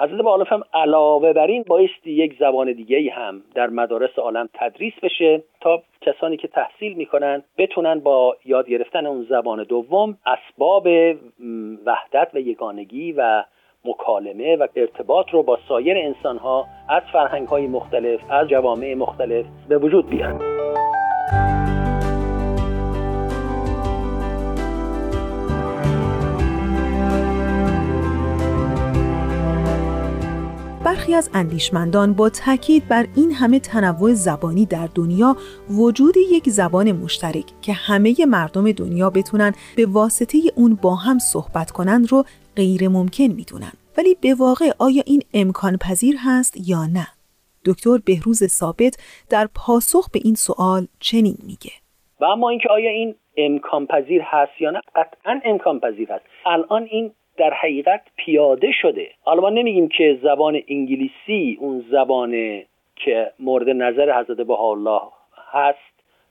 حضرت 0.00 0.21
باالف 0.21 0.52
هم 0.52 0.62
علاوه 0.75 1.33
بر 1.33 1.47
این 1.47 1.64
بایستی 1.66 2.11
یک 2.12 2.37
زبان 2.40 2.73
دیگه 2.73 3.11
هم 3.11 3.43
در 3.55 3.66
مدارس 3.66 4.19
عالم 4.19 4.49
تدریس 4.55 4.93
بشه 5.02 5.43
تا 5.61 5.83
کسانی 6.00 6.37
که 6.37 6.49
تحصیل 6.49 6.95
می‌کنن 6.95 7.43
بتونن 7.59 8.00
با 8.00 8.37
یاد 8.45 8.69
گرفتن 8.69 9.07
اون 9.07 9.26
زبان 9.31 9.64
دوم 9.64 10.19
اسباب 10.26 10.87
وحدت 11.87 12.28
و 12.35 12.38
یگانگی 12.38 13.12
و 13.12 13.45
مکالمه 13.87 14.57
و 14.57 14.66
ارتباط 14.76 15.26
رو 15.33 15.43
با 15.43 15.59
سایر 15.69 15.97
انسان 15.99 16.38
ها 16.38 16.66
از 16.88 17.02
فرهنگ 17.12 17.49
های 17.49 17.66
مختلف 17.66 18.21
از 18.31 18.49
جوامع 18.49 18.95
مختلف 18.95 19.47
به 19.69 19.78
وجود 19.78 20.11
بیارن. 20.11 20.57
برخی 30.87 31.14
از 31.14 31.31
اندیشمندان 31.35 32.12
با 32.12 32.28
تاکید 32.28 32.88
بر 32.88 33.07
این 33.16 33.33
همه 33.33 33.61
تنوع 33.61 34.14
زبانی 34.14 34.66
در 34.66 34.88
دنیا 34.95 35.37
وجود 35.71 36.16
یک 36.16 36.50
زبان 36.50 36.93
مشترک 36.93 37.45
که 37.62 37.73
همه 37.73 38.14
مردم 38.28 38.73
دنیا 38.73 39.11
بتونن 39.11 39.52
به 39.76 39.87
واسطه 39.87 40.38
اون 40.55 40.75
با 40.75 40.95
هم 40.95 41.19
صحبت 41.19 41.71
کنند 41.71 42.12
رو 42.12 42.25
غیر 42.56 42.88
ممکن 42.88 43.25
می‌دونن. 43.25 43.72
ولی 43.98 44.16
به 44.20 44.34
واقع 44.38 44.70
آیا 44.78 45.02
این 45.06 45.22
امکان 45.34 45.76
پذیر 45.76 46.16
هست 46.18 46.68
یا 46.68 46.86
نه؟ 46.86 47.06
دکتر 47.64 47.98
بهروز 48.04 48.44
ثابت 48.44 48.98
در 49.30 49.48
پاسخ 49.54 50.10
به 50.10 50.20
این 50.25 50.34
سوال 50.34 50.86
چنین 51.00 51.36
میگه. 51.46 51.70
و 52.20 52.25
اما 52.25 52.48
اینکه 52.48 52.68
آیا 52.68 52.90
این 52.90 53.14
امکان 53.36 53.86
پذیر 53.86 54.22
هست 54.25 54.60
یا 54.60 54.70
نه 54.70 54.80
قطعا 54.94 55.40
امکان 55.44 55.80
پذیر 55.80 56.12
هست 56.12 56.25
الان 56.46 56.88
این 56.90 57.12
در 57.36 57.54
حقیقت 57.62 58.02
پیاده 58.16 58.72
شده. 58.82 59.08
حالا 59.22 59.40
ما 59.40 59.50
نمیگیم 59.50 59.88
که 59.88 60.18
زبان 60.22 60.60
انگلیسی 60.68 61.58
اون 61.60 61.84
زبان 61.90 62.62
که 62.96 63.32
مورد 63.38 63.68
نظر 63.68 64.20
حضرت 64.20 64.50
الله 64.50 65.00
هست 65.52 65.78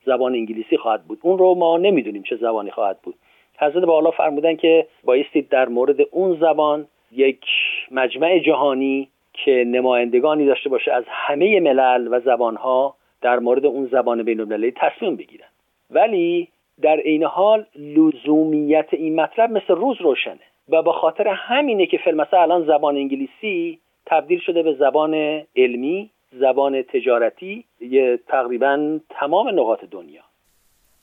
زبان 0.05 0.33
انگلیسی 0.33 0.77
خواهد 0.77 1.03
بود. 1.03 1.19
اون 1.21 1.37
رو 1.37 1.55
ما 1.55 1.77
نمی‌دونیم 1.77 2.23
چه 2.23 2.35
زبانی 2.35 2.71
خواهد 2.71 3.01
بود. 3.01 3.15
حضرت 3.59 3.89
الله 3.89 4.11
فرمودن 4.11 4.55
که 4.55 4.87
بایستی 5.03 5.41
در 5.41 5.69
مورد 5.69 5.95
اون 6.11 6.37
زبان 6.39 6.87
یک 7.11 7.45
مجمع 7.91 8.39
جهانی 8.39 9.09
که 9.33 9.63
نمایندگانی 9.67 10.45
داشته 10.45 10.69
باشه 10.69 10.93
از 10.93 11.03
همه 11.07 11.59
ملل 11.59 12.07
و 12.11 12.19
زبانها 12.19 12.95
در 13.21 13.39
مورد 13.39 13.65
اون 13.65 13.85
زبان 13.85 14.23
بین 14.23 14.39
المللی 14.39 14.71
تصمیم 14.71 15.15
بگیرن. 15.15 15.47
ولی 15.91 16.47
در 16.81 16.97
عین 16.99 17.23
حال 17.23 17.65
لزومیت 17.75 18.87
این 18.91 19.21
مطلب 19.21 19.51
مثل 19.51 19.75
روز 19.75 20.01
روشنه 20.01 20.39
و 20.69 20.81
به 20.81 20.91
خاطر 20.91 21.27
همینه 21.27 21.85
که 21.85 21.97
فیلم 21.97 22.25
الان 22.33 22.65
زبان 22.65 22.95
انگلیسی 22.95 23.79
تبدیل 24.05 24.39
شده 24.39 24.63
به 24.63 24.73
زبان 24.73 25.43
علمی 25.55 26.09
زبان 26.31 26.81
تجارتی 26.81 27.65
یه 27.81 28.19
تقریبا 28.27 28.99
تمام 29.09 29.49
نقاط 29.49 29.85
دنیا. 29.91 30.24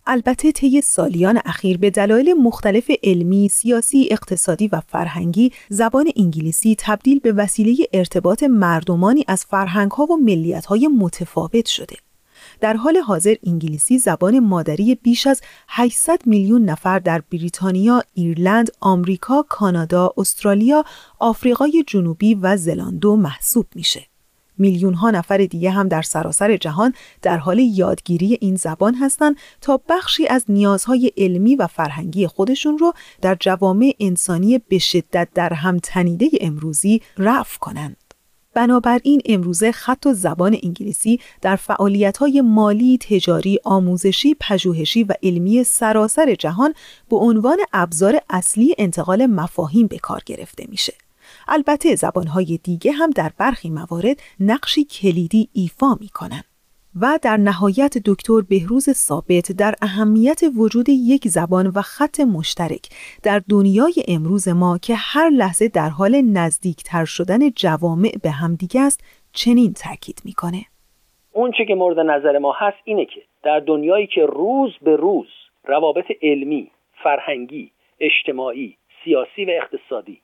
البته 0.07 0.53
طی 0.53 0.81
سالیان 0.81 1.41
اخیر 1.45 1.79
به 1.79 1.91
دلایل 1.91 2.33
مختلف 2.33 2.91
علمی، 3.03 3.49
سیاسی، 3.49 4.09
اقتصادی 4.11 4.69
و 4.69 4.81
فرهنگی 4.89 5.53
زبان 5.69 6.11
انگلیسی 6.17 6.77
تبدیل 6.79 7.19
به 7.19 7.33
وسیله 7.33 7.87
ارتباط 7.93 8.43
مردمانی 8.43 9.25
از 9.29 9.45
فرهنگها 9.45 10.05
و 10.05 10.17
ملیتهای 10.17 10.88
متفاوت 10.88 11.67
شده. 11.67 11.97
در 12.61 12.75
حال 12.75 12.97
حاضر 12.97 13.35
انگلیسی 13.47 13.99
زبان 13.99 14.38
مادری 14.38 14.95
بیش 14.95 15.27
از 15.27 15.41
800 15.69 16.21
میلیون 16.27 16.65
نفر 16.65 16.99
در 16.99 17.23
بریتانیا، 17.33 18.03
ایرلند، 18.15 18.71
آمریکا، 18.81 19.43
کانادا، 19.49 20.15
استرالیا، 20.17 20.85
آفریقای 21.19 21.85
جنوبی 21.87 22.35
و 22.35 22.57
زلاندو 22.57 23.17
محسوب 23.17 23.67
میشه. 23.75 24.12
میلیون 24.59 24.95
ها 24.95 25.11
نفر 25.11 25.37
دیگه 25.37 25.71
هم 25.71 25.88
در 25.88 26.03
سراسر 26.03 26.57
جهان 26.57 26.95
در 27.23 27.38
حال 27.38 27.59
یادگیری 27.59 28.38
این 28.41 28.57
زبان 28.57 28.95
هستند 28.95 29.37
تا 29.61 29.81
بخشی 29.88 30.27
از 30.27 30.45
نیازهای 30.49 31.12
علمی 31.17 31.57
و 31.57 31.67
فرهنگی 31.67 32.27
خودشون 32.27 32.79
رو 32.79 32.93
در 33.21 33.37
جوامع 33.41 33.95
انسانی 34.01 34.59
به 34.59 34.79
شدت 34.79 35.29
در 35.35 35.53
هم 35.53 35.79
تنیده 35.79 36.29
امروزی 36.41 37.03
رفع 37.19 37.59
کنند. 37.59 37.97
بنابراین 38.55 39.21
امروزه 39.27 39.73
خط 39.73 40.07
و 40.07 40.12
زبان 40.15 40.57
انگلیسی 40.62 41.21
در 41.41 41.57
فعالیت‌های 41.57 42.41
مالی، 42.41 42.99
تجاری، 42.99 43.59
آموزشی، 43.65 44.37
پژوهشی 44.41 45.05
و 45.05 45.15
علمی 45.23 45.65
سراسر 45.65 46.35
جهان 46.35 46.75
به 47.11 47.17
عنوان 47.17 47.59
ابزار 47.73 48.21
اصلی 48.31 48.75
انتقال 48.79 49.27
مفاهیم 49.27 49.87
به 49.87 49.99
کار 49.99 50.23
گرفته 50.27 50.67
میشه. 50.69 50.95
البته 51.53 51.95
زبانهای 51.95 52.59
دیگه 52.65 52.93
هم 52.93 53.11
در 53.11 53.31
برخی 53.38 53.71
موارد 53.71 54.17
نقشی 54.41 54.85
کلیدی 54.85 55.49
ایفا 55.53 55.95
می 56.01 56.09
کنن. 56.09 56.43
و 57.01 57.19
در 57.23 57.37
نهایت 57.37 57.99
دکتر 58.07 58.41
بهروز 58.51 58.91
ثابت 58.91 59.53
در 59.53 59.75
اهمیت 59.83 60.41
وجود 60.59 60.88
یک 60.88 61.29
زبان 61.29 61.67
و 61.67 61.81
خط 61.83 62.21
مشترک 62.21 62.88
در 63.23 63.43
دنیای 63.51 63.95
امروز 64.09 64.49
ما 64.49 64.79
که 64.79 64.95
هر 64.97 65.31
لحظه 65.31 65.69
در 65.69 65.88
حال 65.88 66.21
نزدیکتر 66.21 67.05
شدن 67.05 67.51
جوامع 67.51 68.12
به 68.23 68.31
همدیگه 68.31 68.81
است 68.81 69.05
چنین 69.33 69.73
تاکید 69.73 70.19
می‌کنه 70.25 70.62
اون 71.33 71.53
چه 71.59 71.65
که 71.65 71.75
مورد 71.75 71.99
نظر 71.99 72.38
ما 72.38 72.53
هست 72.59 72.79
اینه 72.85 73.05
که 73.05 73.23
در 73.43 73.61
دنیایی 73.61 74.07
که 74.07 74.27
روز 74.27 74.71
به 74.83 74.97
روز 74.97 75.27
روابط 75.65 76.05
علمی، 76.23 76.71
فرهنگی، 77.03 77.71
اجتماعی، 78.01 78.77
سیاسی 79.05 79.45
و 79.45 79.51
اقتصادی 79.51 80.21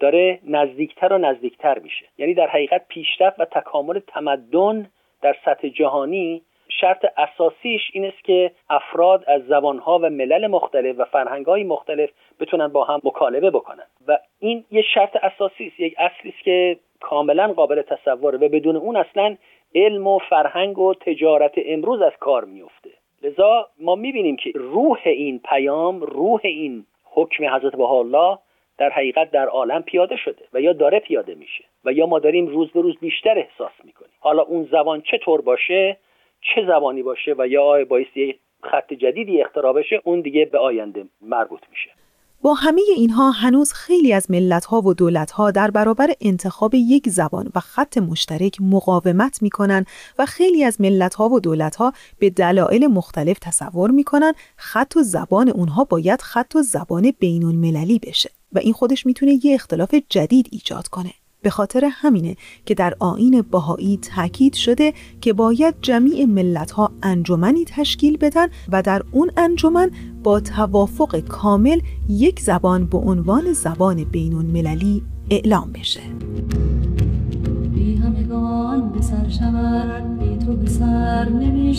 داره 0.00 0.38
نزدیکتر 0.44 1.12
و 1.12 1.18
نزدیکتر 1.18 1.78
میشه. 1.78 2.06
یعنی 2.18 2.34
در 2.34 2.46
حقیقت 2.46 2.88
پیشرفت 2.88 3.40
و 3.40 3.44
تکامل 3.44 3.98
تمدن 3.98 4.90
در 5.22 5.36
سطح 5.44 5.68
جهانی 5.68 6.42
شرط 6.80 7.06
اساسیش 7.16 7.90
این 7.92 8.04
است 8.04 8.24
که 8.24 8.50
افراد 8.70 9.24
از 9.26 9.42
زبانها 9.46 9.98
و 9.98 10.10
ملل 10.10 10.46
مختلف 10.46 10.96
و 10.98 11.04
فرهنگهای 11.04 11.64
مختلف 11.64 12.10
بتونن 12.40 12.68
با 12.68 12.84
هم 12.84 13.00
مکالمه 13.04 13.50
بکنن. 13.50 13.86
و 14.08 14.18
این 14.38 14.64
یه 14.70 14.82
شرط 14.94 15.16
اساسی 15.22 15.66
است 15.66 15.80
یک 15.80 15.94
اصلی 15.98 16.30
است 16.30 16.44
که 16.44 16.76
کاملا 17.00 17.52
قابل 17.52 17.82
تصوره 17.82 18.38
و 18.38 18.48
بدون 18.48 18.76
اون 18.76 18.96
اصلا 18.96 19.36
علم 19.74 20.06
و 20.06 20.18
فرهنگ 20.18 20.78
و 20.78 20.94
تجارت 20.94 21.52
امروز 21.56 22.02
از 22.02 22.12
کار 22.20 22.44
میفته 22.44 22.90
لذا 23.22 23.68
ما 23.80 23.94
می‌بینیم 23.94 24.36
که 24.36 24.52
روح 24.54 25.00
این 25.04 25.40
پیام 25.44 26.00
روح 26.00 26.40
این 26.44 26.86
حکم 27.04 27.44
حضرت 27.44 27.80
الله 27.80 28.38
در 28.80 28.90
حقیقت 28.90 29.30
در 29.30 29.46
عالم 29.46 29.82
پیاده 29.82 30.16
شده 30.24 30.44
و 30.52 30.60
یا 30.60 30.72
داره 30.72 31.00
پیاده 31.00 31.34
میشه 31.34 31.64
و 31.84 31.92
یا 31.92 32.06
ما 32.06 32.18
داریم 32.18 32.46
روز 32.46 32.70
به 32.70 32.80
روز 32.80 32.94
بیشتر 33.00 33.38
احساس 33.38 33.72
می‌کنیم. 33.84 34.10
حالا 34.20 34.42
اون 34.42 34.68
زبان 34.72 35.02
چطور 35.10 35.40
باشه 35.40 35.96
چه 36.40 36.66
زبانی 36.66 37.02
باشه 37.02 37.34
و 37.38 37.46
یا 37.48 37.84
بایستی 37.84 38.38
خط 38.62 38.92
جدیدی 38.92 39.42
اختراع 39.42 39.72
بشه 39.72 40.00
اون 40.04 40.20
دیگه 40.20 40.44
به 40.44 40.58
آینده 40.58 41.04
مربوط 41.20 41.60
میشه. 41.70 41.90
با 42.42 42.54
همه 42.54 42.80
اینها 42.96 43.30
هنوز 43.30 43.72
خیلی 43.72 44.12
از 44.12 44.30
ملتها 44.30 44.80
و 44.80 44.94
دولتها 44.94 45.50
در 45.50 45.70
برابر 45.70 46.06
انتخاب 46.20 46.74
یک 46.74 47.08
زبان 47.08 47.52
و 47.56 47.60
خط 47.60 47.98
مشترک 47.98 48.56
مقاومت 48.60 49.42
می‌کنن 49.42 49.84
و 50.18 50.26
خیلی 50.26 50.64
از 50.64 50.80
ملتها 50.80 51.28
و 51.28 51.40
دولتها 51.40 51.92
به 52.20 52.30
دلایل 52.30 52.86
مختلف 52.86 53.38
تصور 53.38 53.90
می‌کنن 53.90 54.32
خط 54.56 54.96
و 54.96 55.00
زبان 55.02 55.48
اونها 55.48 55.84
باید 55.84 56.22
خط 56.22 56.56
و 56.56 56.62
زبان 56.62 57.12
بین 57.20 57.44
المللی 57.44 57.98
بشه. 57.98 58.39
و 58.52 58.58
این 58.58 58.72
خودش 58.72 59.06
می‌تونه 59.06 59.38
یه 59.44 59.54
اختلاف 59.54 59.94
جدید 60.08 60.48
ایجاد 60.50 60.88
کنه. 60.88 61.12
به 61.42 61.50
خاطر 61.50 61.88
همینه 61.92 62.36
که 62.66 62.74
در 62.74 62.94
آین 62.98 63.42
باهایی 63.42 63.96
تاکید 63.96 64.54
شده 64.54 64.94
که 65.20 65.32
باید 65.32 65.74
جمیع 65.82 66.24
ملت 66.24 66.70
ها 66.70 66.92
انجمنی 67.02 67.64
تشکیل 67.64 68.16
بدن 68.16 68.46
و 68.72 68.82
در 68.82 69.02
اون 69.10 69.30
انجمن 69.36 69.90
با 70.22 70.40
توافق 70.40 71.18
کامل 71.20 71.80
یک 72.08 72.40
زبان 72.40 72.86
به 72.86 72.98
عنوان 72.98 73.52
زبان 73.52 74.04
بین 74.04 74.34
المللی 74.34 75.02
اعلام 75.30 75.72
بشه. 75.72 76.00
بی 77.74 77.96
همگان 77.96 78.92
به 78.92 79.02
سر 79.02 79.28
شود 79.28 80.18
بی 80.18 80.44
تو 80.46 80.52
به 80.52 80.70
سر 80.70 81.28
نمی 81.28 81.74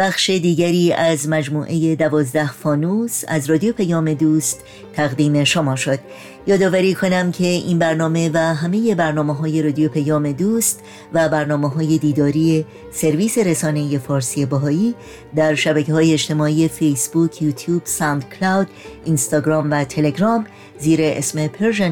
بخش 0.00 0.30
دیگری 0.30 0.92
از 0.92 1.28
مجموعه 1.28 1.96
دوازده 1.96 2.52
فانوس 2.52 3.24
از 3.28 3.50
رادیو 3.50 3.72
پیام 3.72 4.14
دوست 4.14 4.60
تقدیم 4.92 5.44
شما 5.44 5.76
شد. 5.76 5.98
یادآوری 6.46 6.94
کنم 6.94 7.32
که 7.32 7.46
این 7.46 7.78
برنامه 7.78 8.30
و 8.34 8.38
همه 8.38 8.94
برنامه 8.94 9.34
های 9.34 9.62
رادیو 9.62 9.88
پیام 9.88 10.32
دوست 10.32 10.80
و 11.12 11.28
برنامه 11.28 11.68
های 11.68 11.98
دیداری 11.98 12.66
سرویس 12.92 13.38
رسانه 13.38 13.98
فارسی 13.98 14.46
باهایی 14.46 14.94
در 15.36 15.54
شبکه 15.54 15.92
های 15.92 16.12
اجتماعی 16.12 16.68
فیسبوک، 16.68 17.42
یوتیوب، 17.42 17.82
ساند 17.84 18.24
کلاود، 18.28 18.68
اینستاگرام 19.04 19.70
و 19.70 19.84
تلگرام 19.84 20.46
زیر 20.78 21.00
اسم 21.02 21.46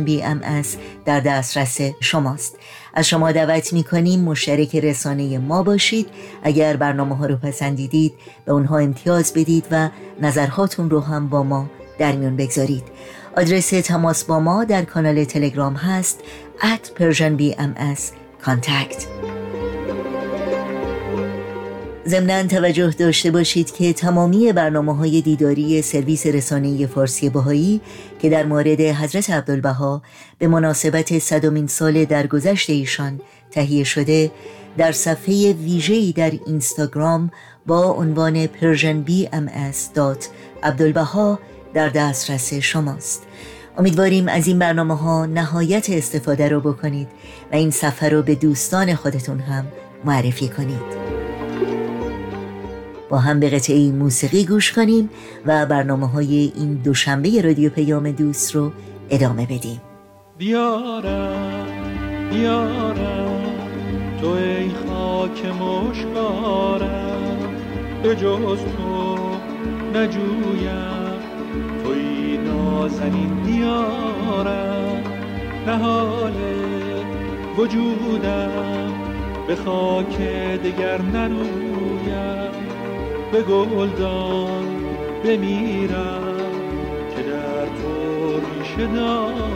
بی 0.05 0.23
ام 0.23 0.63
در 1.05 1.21
دسترس 1.21 1.81
شماست. 2.01 2.57
از 2.95 3.09
شما 3.09 3.33
دعوت 3.33 3.73
می 3.73 3.85
کنیم 3.85 4.21
مشترک 4.21 4.77
رسانه 4.77 5.39
ما 5.39 5.63
باشید. 5.63 6.09
اگر 6.43 6.77
برنامه 6.77 7.17
ها 7.17 7.27
رو 7.27 7.37
پسندیدید 7.37 8.15
به 8.45 8.53
اونها 8.53 8.79
امتیاز 8.79 9.33
بدید 9.33 9.65
و 9.71 9.89
نظرهاتون 10.21 10.91
رو 10.91 11.01
هم 11.01 11.29
با 11.29 11.43
ما 11.43 11.71
در 11.99 12.13
میون 12.13 12.37
بگذارید. 12.37 12.85
آدرس 13.37 13.69
تماس 13.69 14.25
با 14.25 14.41
ما 14.41 14.65
در 14.65 14.85
کانال 14.85 15.25
تلگرام 15.25 15.75
هست 15.75 16.21
at 16.61 17.01
persianbms 17.01 18.03
contact. 18.45 19.38
ضمنا 22.09 22.43
توجه 22.43 22.91
داشته 22.91 23.31
باشید 23.31 23.73
که 23.73 23.93
تمامی 23.93 24.53
برنامه 24.53 24.97
های 24.97 25.21
دیداری 25.21 25.83
سرویس 25.83 26.27
رسانه 26.27 26.87
فارسی 26.87 27.31
بهایی 27.31 27.81
که 28.19 28.31
در 28.31 28.47
مورد 28.47 28.81
حضرت 28.81 29.31
عبدالبها 29.31 30.03
به 30.39 30.49
مناسبت 30.49 31.19
صدومین 31.19 31.67
سال 31.67 32.05
درگذشت 32.05 32.71
ایشان 32.71 33.21
تهیه 33.51 33.85
شده 33.85 34.31
در 34.79 34.93
صفحه 34.93 35.53
ویژه‌ای 35.53 36.13
در 36.13 36.33
اینستاگرام 36.47 37.31
با 37.67 37.85
عنوان 37.85 38.47
persianbms.abdulbaha 38.47 41.39
در 41.75 41.89
دسترس 41.89 42.55
شماست. 42.55 43.23
امیدواریم 43.79 44.29
از 44.29 44.47
این 44.47 44.59
برنامه 44.59 44.97
ها 44.97 45.27
نهایت 45.27 45.91
استفاده 45.91 46.49
رو 46.49 46.61
بکنید 46.61 47.09
و 47.53 47.57
این 47.57 47.71
سفر 47.71 48.11
رو 48.11 48.23
به 48.23 48.35
دوستان 48.35 48.95
خودتون 48.95 49.41
هم 49.41 49.67
معرفی 50.05 50.49
کنید. 50.49 51.28
با 53.09 53.19
هم 53.19 53.41
به 53.41 53.51
قطعه 53.51 53.93
موسیقی 53.93 54.45
گوش 54.45 54.73
کنیم 54.73 55.11
و 55.47 55.67
برنامه 55.67 56.09
های 56.09 56.53
این 56.55 56.75
دوشنبه 56.75 57.43
رادیو 57.43 57.71
پیام 57.71 58.11
دوست 58.11 58.55
رو 58.55 58.73
ادامه 59.11 59.47
بدیم. 59.47 59.81
بیارم 60.39 61.67
بیارم 62.31 63.43
تو 64.21 64.29
ای 64.29 64.71
خاک 64.71 65.47
مشکارم 65.47 66.99
به 68.03 68.17
جز 68.17 68.59
تو 68.77 69.19
نجویم. 69.95 70.99
توی 71.85 72.37
نازنین 72.37 73.43
بیارم 73.47 75.03
نهال 75.67 76.33
وجودم 77.59 78.93
به 79.47 79.57
خاک 79.57 80.21
دگر 80.65 81.03
نرویم 81.03 82.68
به 83.33 83.43
گلدان 83.43 84.65
بمیرم 85.25 86.37
که 87.17 87.23
در 87.23 87.67
تو 87.67 88.41
ریشه 88.41 88.87
دارم. 88.87 89.49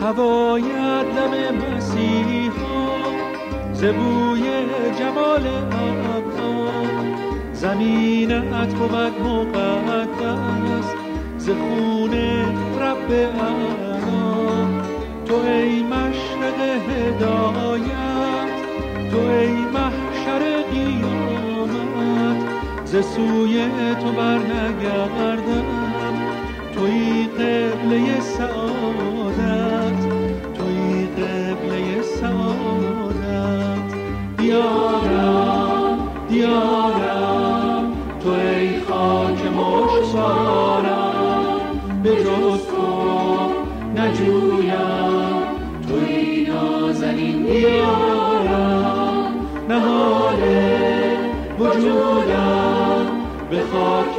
هوایت 0.00 1.06
دم 1.16 1.56
مسیحا 1.76 2.92
زبوی 3.72 4.42
جمال 4.98 5.46
ابها 5.46 6.72
زمینت 7.52 8.74
بود 8.74 9.56
مقدس 9.56 10.94
ز 11.38 11.50
خون 11.50 12.14
رب 12.80 13.12
تو 15.32 15.38
ای 15.38 15.82
مشرق 15.82 16.60
هدایت 16.88 18.52
تو 19.10 19.18
ای 19.18 19.52
محشر 19.52 20.62
قیامت. 20.72 22.38
ز 22.84 22.90
سوی 22.90 23.64
تو 24.02 24.12
بر 24.12 24.38
نگردم 24.38 25.64
توی 26.74 27.24
قبله 27.24 28.20
سعادت 28.20 30.00
توی 30.54 31.06
قبله 31.06 32.02
سعادت. 32.02 33.88
دیارم 34.38 35.98
دیارم 36.28 37.92
تو 38.20 38.30
ای 38.30 38.80
خاک 38.80 39.40
مشتارم 39.46 40.90
به 42.02 42.10
جز 42.10 42.66
تو 42.66 42.82
نجویم. 43.96 45.01
بیارم 47.62 49.34
نهال 49.68 50.42
وجودم 51.58 53.06
به 53.50 53.60
خاک 53.72 54.16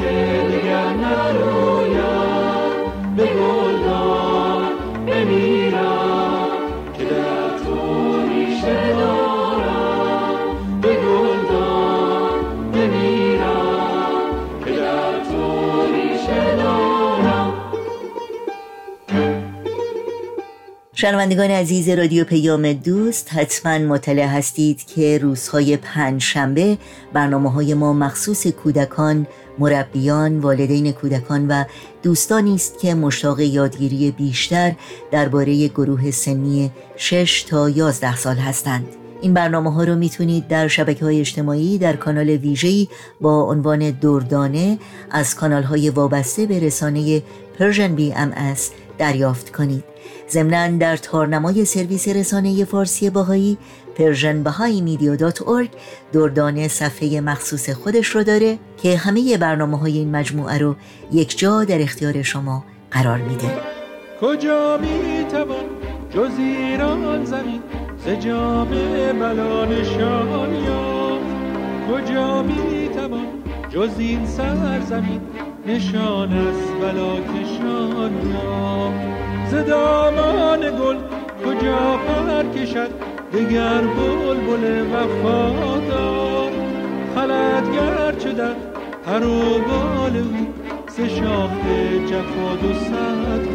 دیگر 0.48 0.90
نرویم 0.94 2.04
به 3.18 3.24
گلدان 3.26 4.72
بمیرم 5.08 5.73
شنوندگان 21.04 21.52
عزیز 21.52 21.90
رادیو 21.90 22.24
پیام 22.24 22.74
دوست 22.74 23.34
حتما 23.34 23.78
مطلع 23.78 24.26
هستید 24.26 24.86
که 24.86 25.18
روزهای 25.18 25.78
پنج 25.78 26.22
شنبه 26.22 26.78
برنامه 27.14 27.52
های 27.52 27.74
ما 27.74 27.94
مخصوص 27.94 28.48
کودکان 28.48 29.28
مربیان، 29.60 30.40
والدین 30.40 30.92
کودکان 30.92 31.48
و 31.48 31.64
دوستانی 32.04 32.56
است 32.56 32.80
که 32.80 32.94
مشتاق 32.96 33.40
یادگیری 33.40 34.12
بیشتر 34.12 34.74
درباره 35.12 35.68
گروه 35.68 36.12
سنی 36.12 36.72
6 36.96 37.44
تا 37.44 37.70
11 37.70 38.16
سال 38.16 38.36
هستند. 38.36 38.86
این 39.22 39.34
برنامه 39.34 39.74
ها 39.74 39.84
رو 39.84 39.96
می‌تونید 39.96 40.48
در 40.48 40.68
شبکه 40.68 41.06
های 41.06 41.20
اجتماعی 41.20 41.78
در 41.78 41.96
کانال 41.96 42.30
ویژه‌ای 42.30 42.88
با 43.22 43.42
عنوان 43.44 43.92
دردانه 43.92 44.78
از 45.12 45.36
کانال 45.36 45.64
های 45.64 45.90
وابسته 45.90 46.46
به 46.46 46.60
رسانه 46.60 47.24
پرژن 47.60 47.96
بی 47.96 48.14
ام 48.14 48.34
دریافت 48.98 49.52
کنید. 49.52 49.84
ضمنا 50.30 50.78
در 50.78 50.98
تارنمای 50.98 51.66
سرویس 51.66 52.08
رسانه 52.08 52.66
فارسی 52.66 53.10
باهایی 53.10 53.58
پرژن 53.96 54.44
بهای 54.44 54.82
میدیو 54.82 55.16
دات 55.16 55.42
صفحه 56.68 57.22
مخصوص 57.22 57.70
خودش 57.70 58.08
رو 58.08 58.24
داره 58.24 58.60
که 58.84 58.98
همه 58.98 59.38
برنامه 59.38 59.78
های 59.80 59.98
این 59.98 60.12
مجموعه 60.12 60.58
رو 60.58 60.76
یک 61.12 61.38
جا 61.38 61.64
در 61.64 61.82
اختیار 61.82 62.22
شما 62.22 62.64
قرار 62.92 63.18
میده. 63.18 63.52
کجا 64.22 64.78
می‌توان 64.78 65.66
جز 66.10 66.32
ایران 66.38 67.26
زمین؟ 67.26 67.62
ز 68.06 68.10
جام 68.10 68.70
بلا 69.20 69.66
نشان 69.66 70.54
یافت. 70.54 71.26
کجا 71.92 72.44
می‌توان 72.44 73.28
جز 73.70 73.90
این 73.98 74.26
سرزمین؟ 74.26 75.22
نشان 75.68 76.34
از 76.34 76.56
بلا 76.82 77.16
کشان 77.16 78.12
یافت 78.32 79.50
ز 79.52 79.70
دامان 79.70 80.60
گل 80.60 80.98
کجا 81.46 81.98
پر 81.98 82.44
کشد؟ 82.60 82.90
دگر 83.34 83.82
بلبل 83.82 84.86
وفادار. 84.94 86.52
خلد 87.16 87.76
گرچه 87.76 88.34
در 88.34 88.56
پر 89.06 89.24
و 89.24 89.60
بال 89.60 90.18
او 90.18 90.48
ز 90.88 90.96
شاخ 90.96 91.52
جفا 92.10 92.56
دو 92.62 92.74
صد 92.74 93.48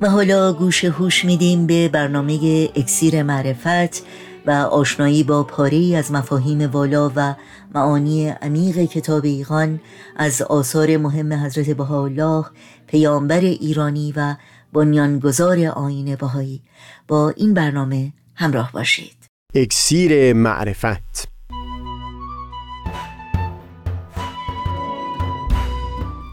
و 0.00 0.10
حالا 0.10 0.52
گوش 0.52 0.84
هوش 0.84 1.24
میدیم 1.24 1.66
به 1.66 1.88
برنامه 1.88 2.68
اکسیر 2.76 3.22
معرفت. 3.22 4.02
و 4.46 4.50
آشنایی 4.50 5.22
با 5.24 5.42
پاره 5.42 5.96
از 5.96 6.12
مفاهیم 6.12 6.70
والا 6.70 7.12
و 7.16 7.34
معانی 7.74 8.28
عمیق 8.28 8.78
کتاب 8.78 9.24
ایقان 9.24 9.80
از 10.16 10.42
آثار 10.42 10.96
مهم 10.96 11.32
حضرت 11.32 11.70
بهاءالله 11.70 12.44
پیامبر 12.86 13.40
ایرانی 13.40 14.12
و 14.16 14.36
بنیانگذار 14.72 15.66
آین 15.66 16.16
بهایی. 16.16 16.62
با 17.08 17.30
این 17.36 17.54
برنامه 17.54 18.12
همراه 18.34 18.72
باشید. 18.72 19.16
اکسیر 19.54 20.32
معرفت 20.32 21.28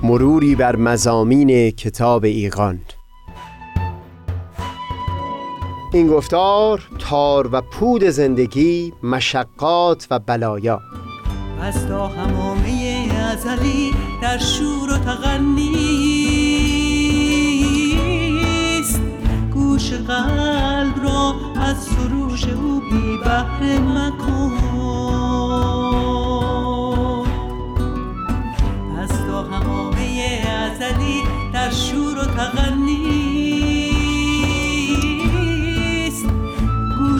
مروری 0.03 0.55
بر 0.55 0.75
مزامین 0.75 1.71
کتاب 1.71 2.23
ایقان 2.23 2.79
این 5.91 6.07
گفتار 6.07 6.81
تار 6.99 7.49
و 7.51 7.61
پود 7.61 8.03
زندگی 8.03 8.93
مشقات 9.03 10.07
و 10.11 10.19
بلایا. 10.19 10.81
از 11.61 11.87
تا 11.87 12.07
همامه 12.07 13.07
ازلی 13.31 13.91
در 14.21 14.37
شور 14.37 14.93
و 14.93 14.97
تغنیست. 14.97 15.81
گوش 19.53 19.93
قلب 19.93 21.03
را 21.03 21.35
از 21.55 21.77
سروش 21.77 22.47
او 22.47 22.81
بی 22.91 23.17
بحر 23.25 23.79
مکن. 23.79 24.51
از 28.99 29.09
تا 29.09 29.43
همامه 29.43 30.43
ازلی 30.49 31.23
در 31.53 31.71
شور 31.71 32.17
و 32.17 32.25
تغنیست. 32.25 33.18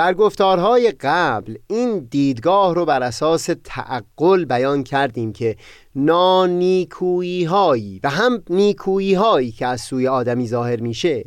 در 0.00 0.14
گفتارهای 0.14 0.92
قبل 1.00 1.56
این 1.66 1.98
دیدگاه 2.10 2.74
رو 2.74 2.84
بر 2.84 3.02
اساس 3.02 3.50
تعقل 3.64 4.44
بیان 4.44 4.84
کردیم 4.84 5.32
که 5.32 5.56
نانیکویی 5.94 7.44
هایی 7.44 8.00
و 8.04 8.10
هم 8.10 8.42
نیکویی 8.50 9.14
هایی 9.14 9.52
که 9.52 9.66
از 9.66 9.80
سوی 9.80 10.08
آدمی 10.08 10.48
ظاهر 10.48 10.80
میشه 10.80 11.24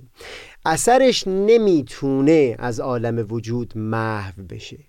اثرش 0.65 1.27
نمی‌تونه 1.27 2.55
از 2.59 2.79
عالم 2.79 3.25
وجود 3.29 3.73
محو 3.77 4.43
بشه. 4.49 4.79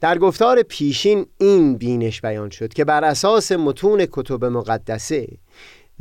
در 0.00 0.18
گفتار 0.18 0.62
پیشین 0.62 1.26
این 1.38 1.76
بینش 1.76 2.20
بیان 2.20 2.50
شد 2.50 2.72
که 2.72 2.84
بر 2.84 3.04
اساس 3.04 3.52
متون 3.52 4.06
کتب 4.12 4.44
مقدسه 4.44 5.28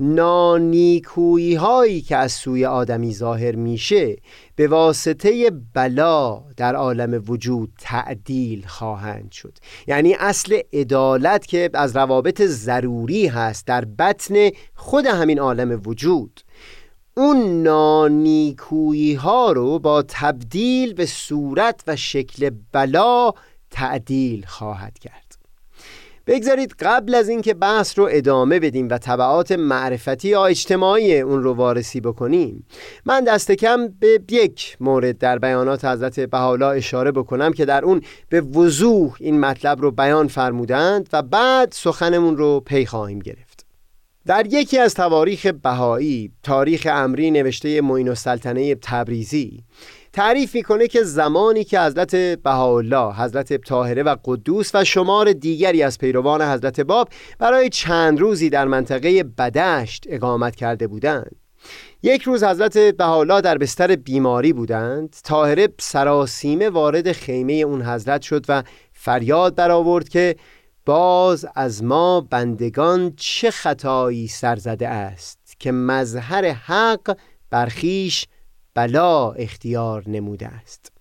نانیکویی 0.01 1.55
هایی 1.55 2.01
که 2.01 2.17
از 2.17 2.31
سوی 2.31 2.65
آدمی 2.65 3.13
ظاهر 3.13 3.55
میشه 3.55 4.15
به 4.55 4.67
واسطه 4.67 5.51
بلا 5.73 6.43
در 6.57 6.75
عالم 6.75 7.23
وجود 7.27 7.73
تعدیل 7.79 8.65
خواهند 8.67 9.31
شد. 9.31 9.57
یعنی 9.88 10.13
اصل 10.13 10.59
عدالت 10.73 11.47
که 11.47 11.69
از 11.73 11.95
روابط 11.95 12.41
ضروری 12.41 13.27
هست 13.27 13.67
در 13.67 13.85
بطن 13.85 14.49
خود 14.75 15.05
همین 15.05 15.39
عالم 15.39 15.81
وجود 15.85 16.41
اون 17.17 17.63
نانیکویی 17.63 19.13
ها 19.13 19.51
رو 19.51 19.79
با 19.79 20.03
تبدیل 20.07 20.93
به 20.93 21.05
صورت 21.05 21.83
و 21.88 21.95
شکل 21.95 22.51
بلا 22.71 23.31
تعدیل 23.71 24.45
خواهد 24.45 24.99
کرد. 24.99 25.29
بگذارید 26.27 26.75
قبل 26.79 27.15
از 27.15 27.29
اینکه 27.29 27.53
بحث 27.53 27.99
رو 27.99 28.08
ادامه 28.12 28.60
بدیم 28.60 28.89
و 28.89 28.97
طبعات 28.97 29.51
معرفتی 29.51 30.27
یا 30.27 30.45
اجتماعی 30.45 31.19
اون 31.19 31.43
رو 31.43 31.53
وارسی 31.53 32.01
بکنیم 32.01 32.65
من 33.05 33.23
دست 33.23 33.51
کم 33.51 33.88
به 33.88 34.21
یک 34.32 34.77
مورد 34.79 35.17
در 35.17 35.39
بیانات 35.39 35.86
حضرت 35.86 36.19
بحالا 36.19 36.71
اشاره 36.71 37.12
بکنم 37.12 37.53
که 37.53 37.65
در 37.65 37.86
اون 37.86 38.01
به 38.29 38.41
وضوح 38.41 39.15
این 39.19 39.39
مطلب 39.39 39.82
رو 39.82 39.91
بیان 39.91 40.27
فرمودند 40.27 41.10
و 41.13 41.21
بعد 41.21 41.71
سخنمون 41.71 42.38
رو 42.38 42.60
پی 42.60 42.86
خواهیم 42.86 43.19
گرفت. 43.19 43.65
در 44.25 44.45
یکی 44.45 44.77
از 44.77 44.93
تواریخ 44.93 45.45
بهایی 45.45 46.32
تاریخ 46.43 46.88
امری 46.91 47.32
نوشته 47.32 47.82
معین 47.82 48.10
السلطنه 48.10 48.75
تبریزی 48.75 49.63
تعریف 50.19 50.55
می‌کنه 50.55 50.88
که 50.88 51.03
زمانی 51.03 51.63
که 51.63 51.82
حضرت 51.82 52.15
بهاءالله 52.15 53.15
حضرت 53.15 53.53
طاهره 53.53 54.03
و 54.03 54.15
قدوس 54.25 54.71
و 54.73 54.84
شمار 54.84 55.34
دیگری 55.34 55.84
از 55.84 55.97
پیروان 55.97 56.41
حضرت 56.41 56.79
باب 56.79 57.10
برای 57.38 57.69
چند 57.69 58.19
روزی 58.19 58.49
در 58.49 58.65
منطقه 58.65 59.23
بدشت 59.23 60.03
اقامت 60.10 60.55
کرده 60.55 60.88
بودند. 60.88 61.36
یک 62.03 62.21
روز 62.21 62.43
حضرت 62.43 62.77
بهاءالله 62.77 63.41
در 63.41 63.58
بستر 63.58 63.95
بیماری 63.95 64.53
بودند. 64.53 65.15
طاهره 65.23 65.69
سراسیمه 65.79 66.69
وارد 66.69 67.12
خیمه 67.12 67.53
اون 67.53 67.82
حضرت 67.82 68.21
شد 68.21 68.45
و 68.49 68.63
فریاد 68.93 69.55
برآورد 69.55 70.10
که 70.10 70.36
باز 70.86 71.45
از 71.55 71.84
ما 71.84 72.21
بندگان 72.21 73.13
چه 73.17 73.51
خطایی 73.51 74.27
سرزده 74.27 74.88
است 74.88 75.39
که 75.60 75.71
مظهر 75.71 76.45
حق 76.45 77.17
برخیش 77.49 78.27
بلا 78.80 79.32
اختیار 79.32 80.04
نموده 80.10 80.48
است. 80.48 80.92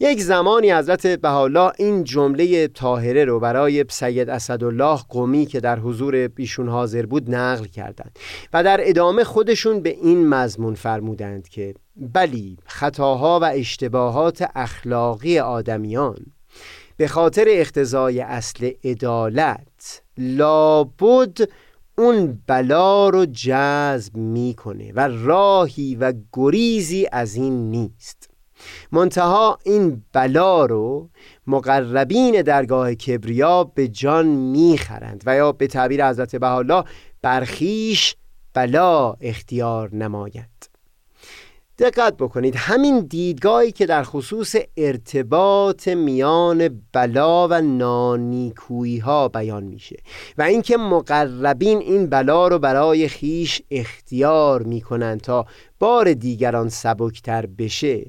یک 0.00 0.22
زمانی 0.22 0.72
حضرت 0.72 1.06
بهاءالله 1.06 1.72
این 1.78 2.04
جمله 2.04 2.68
طاهره 2.68 3.24
رو 3.24 3.40
برای 3.40 3.84
سید 3.90 4.30
اسدالله 4.30 4.98
قومی 5.08 5.46
که 5.46 5.60
در 5.60 5.78
حضور 5.78 6.30
ایشون 6.36 6.68
حاضر 6.68 7.06
بود 7.06 7.34
نقل 7.34 7.64
کردند 7.64 8.18
و 8.52 8.64
در 8.64 8.80
ادامه 8.82 9.24
خودشون 9.24 9.80
به 9.80 9.90
این 9.90 10.28
مضمون 10.28 10.74
فرمودند 10.74 11.48
که 11.48 11.74
بلی 11.96 12.56
خطاها 12.66 13.40
و 13.40 13.44
اشتباهات 13.44 14.50
اخلاقی 14.54 15.38
آدمیان 15.38 16.26
به 16.96 17.08
خاطر 17.08 17.46
اختزای 17.48 18.20
اصل 18.20 18.70
عدالت 18.84 20.02
لابد 20.18 21.48
اون 21.98 22.42
بلا 22.46 23.08
رو 23.08 23.26
جذب 23.26 24.16
می‌کنه 24.16 24.92
و 24.92 25.08
راهی 25.08 25.94
و 25.94 26.12
گریزی 26.32 27.08
از 27.12 27.34
این 27.34 27.70
نیست. 27.70 28.30
منتها 28.92 29.58
این 29.64 30.02
بلا 30.12 30.66
رو 30.66 31.10
مقربین 31.46 32.42
درگاه 32.42 32.94
کبریا 32.94 33.64
به 33.64 33.88
جان 33.88 34.26
می‌خرند 34.26 35.22
و 35.26 35.36
یا 35.36 35.52
به 35.52 35.66
تعبیر 35.66 36.08
حضرت 36.08 36.36
بهاءالله 36.36 36.84
برخیش 37.22 38.16
بلا 38.54 39.12
اختیار 39.20 39.94
نماید 39.94 40.70
دقت 41.78 42.16
بکنید 42.16 42.56
همین 42.56 43.00
دیدگاهی 43.00 43.72
که 43.72 43.86
در 43.86 44.02
خصوص 44.02 44.56
ارتباط 44.76 45.88
میان 45.88 46.82
بلا 46.92 47.48
و 47.48 47.60
نانیکویی 47.60 48.98
ها 48.98 49.28
بیان 49.28 49.64
میشه 49.64 49.96
و 50.38 50.42
اینکه 50.42 50.76
مقربین 50.76 51.78
این 51.78 52.06
بلا 52.06 52.48
رو 52.48 52.58
برای 52.58 53.08
خیش 53.08 53.62
اختیار 53.70 54.62
می‌کنند 54.62 55.20
تا 55.20 55.46
بار 55.78 56.12
دیگران 56.12 56.68
سبکتر 56.68 57.46
بشه. 57.46 58.06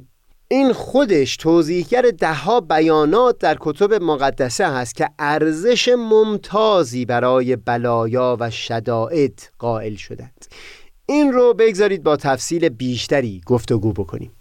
این 0.52 0.74
خودش 0.74 1.38
توضیحگر 1.38 2.02
دهها 2.20 2.62
بیانات 2.62 3.38
در 3.38 3.58
کتب 3.60 3.94
مقدسه 3.94 4.68
هست 4.72 4.96
که 4.96 5.10
ارزش 5.20 5.88
ممتازی 5.98 7.06
برای 7.06 7.56
بلایا 7.56 8.38
و 8.40 8.52
شدائد 8.52 9.42
قائل 9.60 9.96
شدند. 9.96 10.46
این 11.10 11.34
رو 11.34 11.54
بگذارید 11.54 12.04
با 12.04 12.18
تفصیل 12.18 12.70
بیشتری 12.70 13.42
گفتگو 13.46 13.94
بکنیم. 13.94 14.32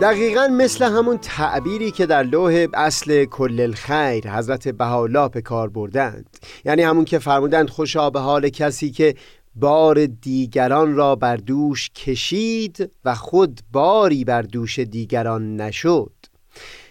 دقیقا 0.00 0.46
مثل 0.46 0.84
همون 0.84 1.18
تعبیری 1.18 1.90
که 1.90 2.06
در 2.06 2.22
لوح 2.22 2.66
اصل 2.74 3.24
کل 3.24 3.60
الخیر 3.60 4.30
حضرت 4.30 4.68
بهاءالله 4.68 5.28
به 5.28 5.40
کار 5.40 5.68
بردند. 5.68 6.36
یعنی 6.64 6.82
همون 6.82 7.04
که 7.04 7.18
فرمودند 7.18 7.70
خوشا 7.70 8.10
به 8.10 8.20
حال 8.20 8.48
کسی 8.48 8.90
که 8.90 9.14
بار 9.54 10.06
دیگران 10.06 10.94
را 10.94 11.16
بر 11.16 11.36
دوش 11.36 11.90
کشید 11.90 12.92
و 13.04 13.14
خود 13.14 13.60
باری 13.72 14.24
بر 14.24 14.42
دوش 14.42 14.78
دیگران 14.78 15.56
نشد. 15.56 16.12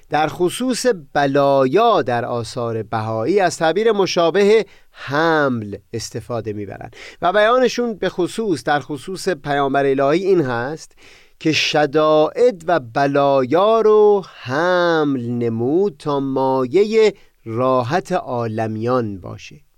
در 0.10 0.28
خصوص 0.28 0.86
بلایا 1.14 2.02
در 2.02 2.26
آثار 2.26 2.84
بهایی 2.84 3.40
از 3.40 3.58
تعبیر 3.58 3.92
مشابه 3.92 4.66
حمل 4.92 5.78
استفاده 5.94 6.54
می‌برند. 6.54 6.96
و 7.22 7.34
بیانشون 7.34 7.94
به 7.94 8.10
خصوص 8.10 8.64
در 8.64 8.80
خصوص 8.80 9.30
پیامبر 9.30 9.86
الهی 9.86 10.26
این 10.26 10.42
هست 10.42 10.92
که 11.40 11.52
شدائد 11.52 12.64
و 12.68 12.80
بلایا 12.80 13.82
رو 13.82 14.26
حمل 14.34 15.30
نمود 15.30 15.96
تا 16.00 16.20
مایه 16.20 17.14
راحت 17.46 18.12
عالمیان 18.12 19.20
باشه. 19.20 19.69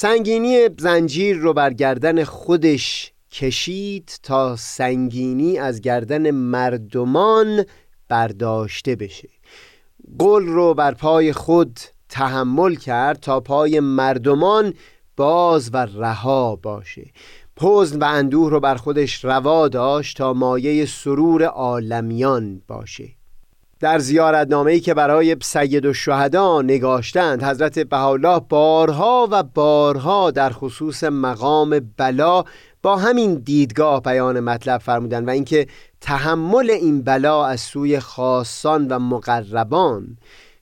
سنگینی 0.00 0.68
زنجیر 0.78 1.36
رو 1.36 1.52
بر 1.52 1.72
گردن 1.72 2.24
خودش 2.24 3.12
کشید 3.30 4.20
تا 4.22 4.56
سنگینی 4.56 5.58
از 5.58 5.80
گردن 5.80 6.30
مردمان 6.30 7.64
برداشته 8.08 8.96
بشه. 8.96 9.28
گل 10.18 10.46
رو 10.46 10.74
بر 10.74 10.94
پای 10.94 11.32
خود 11.32 11.80
تحمل 12.08 12.74
کرد 12.74 13.20
تا 13.20 13.40
پای 13.40 13.80
مردمان 13.80 14.74
باز 15.16 15.70
و 15.72 15.76
رها 15.76 16.56
باشه. 16.56 17.10
حزن 17.60 17.98
و 17.98 18.04
اندوه 18.04 18.50
رو 18.50 18.60
بر 18.60 18.74
خودش 18.74 19.24
روا 19.24 19.68
داشت 19.68 20.16
تا 20.16 20.32
مایه 20.32 20.86
سرور 20.86 21.44
عالمیان 21.44 22.62
باشه. 22.68 23.17
در 23.80 23.98
زیارتنامه‌ای 23.98 24.80
که 24.80 24.94
برای 24.94 25.36
سید 25.42 25.86
و 25.86 25.92
شهدا 25.92 26.62
نگاشتند 26.62 27.42
حضرت 27.42 27.78
بهاءالله 27.78 28.40
بارها 28.48 29.28
و 29.30 29.42
بارها 29.42 30.30
در 30.30 30.50
خصوص 30.50 31.04
مقام 31.04 31.80
بلا 31.96 32.44
با 32.82 32.96
همین 32.96 33.34
دیدگاه 33.34 34.02
بیان 34.02 34.40
مطلب 34.40 34.80
فرمودند 34.80 35.28
و 35.28 35.30
اینکه 35.30 35.66
تحمل 36.00 36.70
این 36.70 37.02
بلا 37.02 37.46
از 37.46 37.60
سوی 37.60 38.00
خاصان 38.00 38.88
و 38.88 38.98
مقربان 38.98 40.18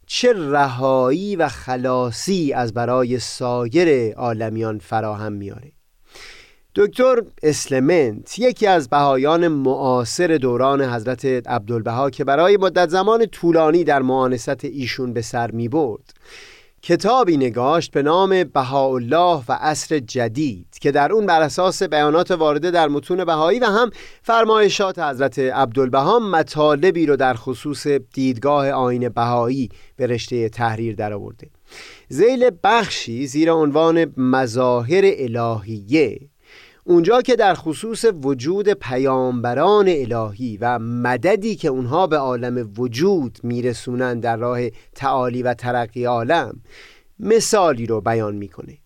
چه 0.07 0.33
رهایی 0.33 1.37
و 1.37 1.49
خلاصی 1.49 2.53
از 2.53 2.75
برای 2.75 3.19
سایر 3.19 4.15
عالمیان 4.15 4.79
فراهم 4.79 5.33
میاره 5.33 5.76
دکتر 6.79 7.23
اسلمنت 7.43 8.39
یکی 8.39 8.67
از 8.67 8.89
بهایان 8.89 9.49
معاصر 9.49 10.27
دوران 10.27 10.83
حضرت 10.83 11.25
عبدالبها 11.25 12.11
که 12.11 12.25
برای 12.25 12.57
مدت 12.57 12.89
زمان 12.89 13.27
طولانی 13.27 13.85
در 13.85 14.03
معانست 14.03 14.65
ایشون 14.65 15.13
به 15.13 15.23
سر 15.23 15.51
می 15.51 15.69
برد 15.69 16.15
کتابی 16.83 17.37
نگاشت 17.37 17.93
به 17.93 18.03
نام 18.03 18.45
بهاءالله 18.45 19.43
و 19.49 19.53
عصر 19.61 19.99
جدید 19.99 20.79
که 20.81 20.91
در 20.91 21.13
اون 21.13 21.27
بر 21.27 21.43
اساس 21.43 21.83
بیانات 21.83 22.31
وارده 22.31 22.71
در 22.71 22.89
متون 22.89 23.25
بهایی 23.25 23.59
و 23.59 23.67
هم 23.67 23.91
فرمایشات 24.23 24.99
حضرت 24.99 25.39
عبدالبها 25.39 26.19
مطالبی 26.19 27.07
رو 27.07 27.17
در 27.17 27.35
خصوص 27.35 27.87
دیدگاه 27.87 28.71
آین 28.71 29.09
بهایی 29.09 29.69
به 29.97 30.07
رشته 30.07 30.49
تحریر 30.49 30.95
درآورده. 30.95 31.51
زیل 32.09 32.51
بخشی 32.65 33.27
زیر 33.27 33.53
عنوان 33.53 34.13
مظاهر 34.17 35.03
الهیه 35.05 36.21
اونجا 36.89 37.23
که 37.23 37.37
در 37.37 37.55
خصوص 37.55 38.05
وجود 38.23 38.69
پیامبران 38.69 39.89
الهی 39.89 40.59
و 40.61 40.79
مددی 40.79 41.57
که 41.57 41.69
اونها 41.69 42.07
به 42.07 42.17
عالم 42.17 42.71
وجود 42.79 43.39
میرسونن 43.43 44.21
در 44.21 44.37
راه 44.37 44.61
تعالی 44.95 45.43
و 45.43 45.55
ترقی 45.55 46.05
عالم 46.05 46.61
مثالی 47.19 47.87
رو 47.87 48.01
بیان 48.01 48.35
می‌کنه. 48.35 48.79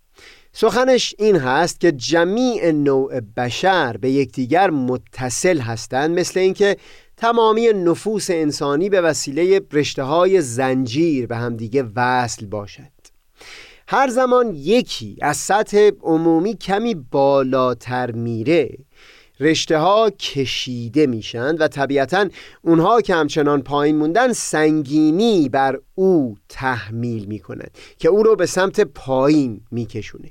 سخنش 0.52 1.14
این 1.18 1.36
هست 1.36 1.80
که 1.80 1.92
جمیع 1.92 2.70
نوع 2.70 3.20
بشر 3.20 3.96
به 3.96 4.10
یکدیگر 4.10 4.70
متصل 4.70 5.58
هستند 5.58 6.18
مثل 6.18 6.40
اینکه 6.40 6.76
تمامی 7.16 7.68
نفوس 7.68 8.30
انسانی 8.30 8.88
به 8.88 9.00
وسیله 9.00 9.60
رشته 9.72 10.02
های 10.02 10.40
زنجیر 10.40 11.26
به 11.26 11.36
همدیگه 11.36 11.84
وصل 11.96 12.46
باشد. 12.46 12.99
هر 13.92 14.08
زمان 14.08 14.54
یکی 14.54 15.16
از 15.22 15.36
سطح 15.36 15.90
عمومی 16.02 16.56
کمی 16.56 16.94
بالاتر 16.94 18.10
میره 18.10 18.78
رشته 19.40 19.78
ها 19.78 20.10
کشیده 20.10 21.06
میشن 21.06 21.56
و 21.56 21.68
طبیعتا 21.68 22.28
اونها 22.62 23.00
که 23.00 23.14
همچنان 23.14 23.62
پایین 23.62 23.96
موندن 23.96 24.32
سنگینی 24.32 25.48
بر 25.48 25.80
او 25.94 26.36
تحمیل 26.48 27.24
می‌کنند 27.24 27.70
که 27.98 28.08
او 28.08 28.22
رو 28.22 28.36
به 28.36 28.46
سمت 28.46 28.80
پایین 28.80 29.60
میکشونه. 29.70 30.30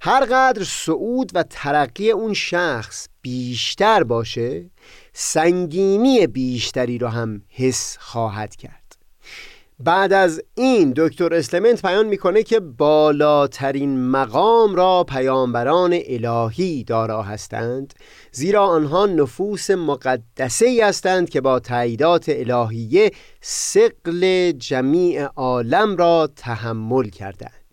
هر 0.00 0.24
قدر 0.24 0.64
صعود 0.64 1.30
و 1.34 1.42
ترقی 1.42 2.10
اون 2.10 2.34
شخص 2.34 3.08
بیشتر 3.22 4.04
باشه 4.04 4.70
سنگینی 5.12 6.26
بیشتری 6.26 6.98
رو 6.98 7.08
هم 7.08 7.42
حس 7.48 7.96
خواهد 8.00 8.56
کرد. 8.56 8.83
بعد 9.78 10.12
از 10.12 10.42
این 10.54 10.92
دکتر 10.96 11.34
اسلمنت 11.34 11.82
بیان 11.82 12.06
می‌کنه 12.06 12.42
که 12.42 12.60
بالاترین 12.60 14.06
مقام 14.06 14.74
را 14.74 15.04
پیامبران 15.08 15.98
الهی 16.06 16.84
دارا 16.84 17.22
هستند 17.22 17.94
زیرا 18.32 18.66
آنها 18.66 19.06
نفوس 19.06 19.70
مقدسه 19.70 20.66
ای 20.66 20.80
هستند 20.80 21.28
که 21.28 21.40
با 21.40 21.60
تاییدات 21.60 22.24
الهیه 22.28 23.10
سقل 23.40 24.52
جمیع 24.52 25.24
عالم 25.24 25.96
را 25.96 26.28
تحمل 26.36 27.08
کردند. 27.08 27.64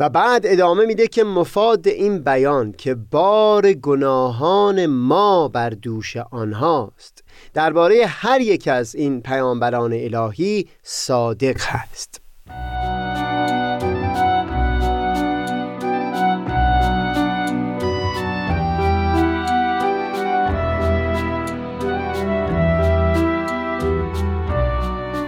و 0.00 0.08
بعد 0.08 0.42
ادامه 0.46 0.86
میده 0.86 1.06
که 1.06 1.24
مفاد 1.24 1.88
این 1.88 2.18
بیان 2.18 2.72
که 2.72 2.94
بار 2.94 3.72
گناهان 3.72 4.86
ما 4.86 5.48
بر 5.48 5.70
دوش 5.70 6.16
آنهاست. 6.16 7.24
درباره 7.54 8.06
هر 8.06 8.40
یک 8.40 8.68
از 8.68 8.94
این 8.94 9.20
پیامبران 9.20 9.92
الهی 9.92 10.68
صادق 10.82 11.56
هست. 11.60 12.20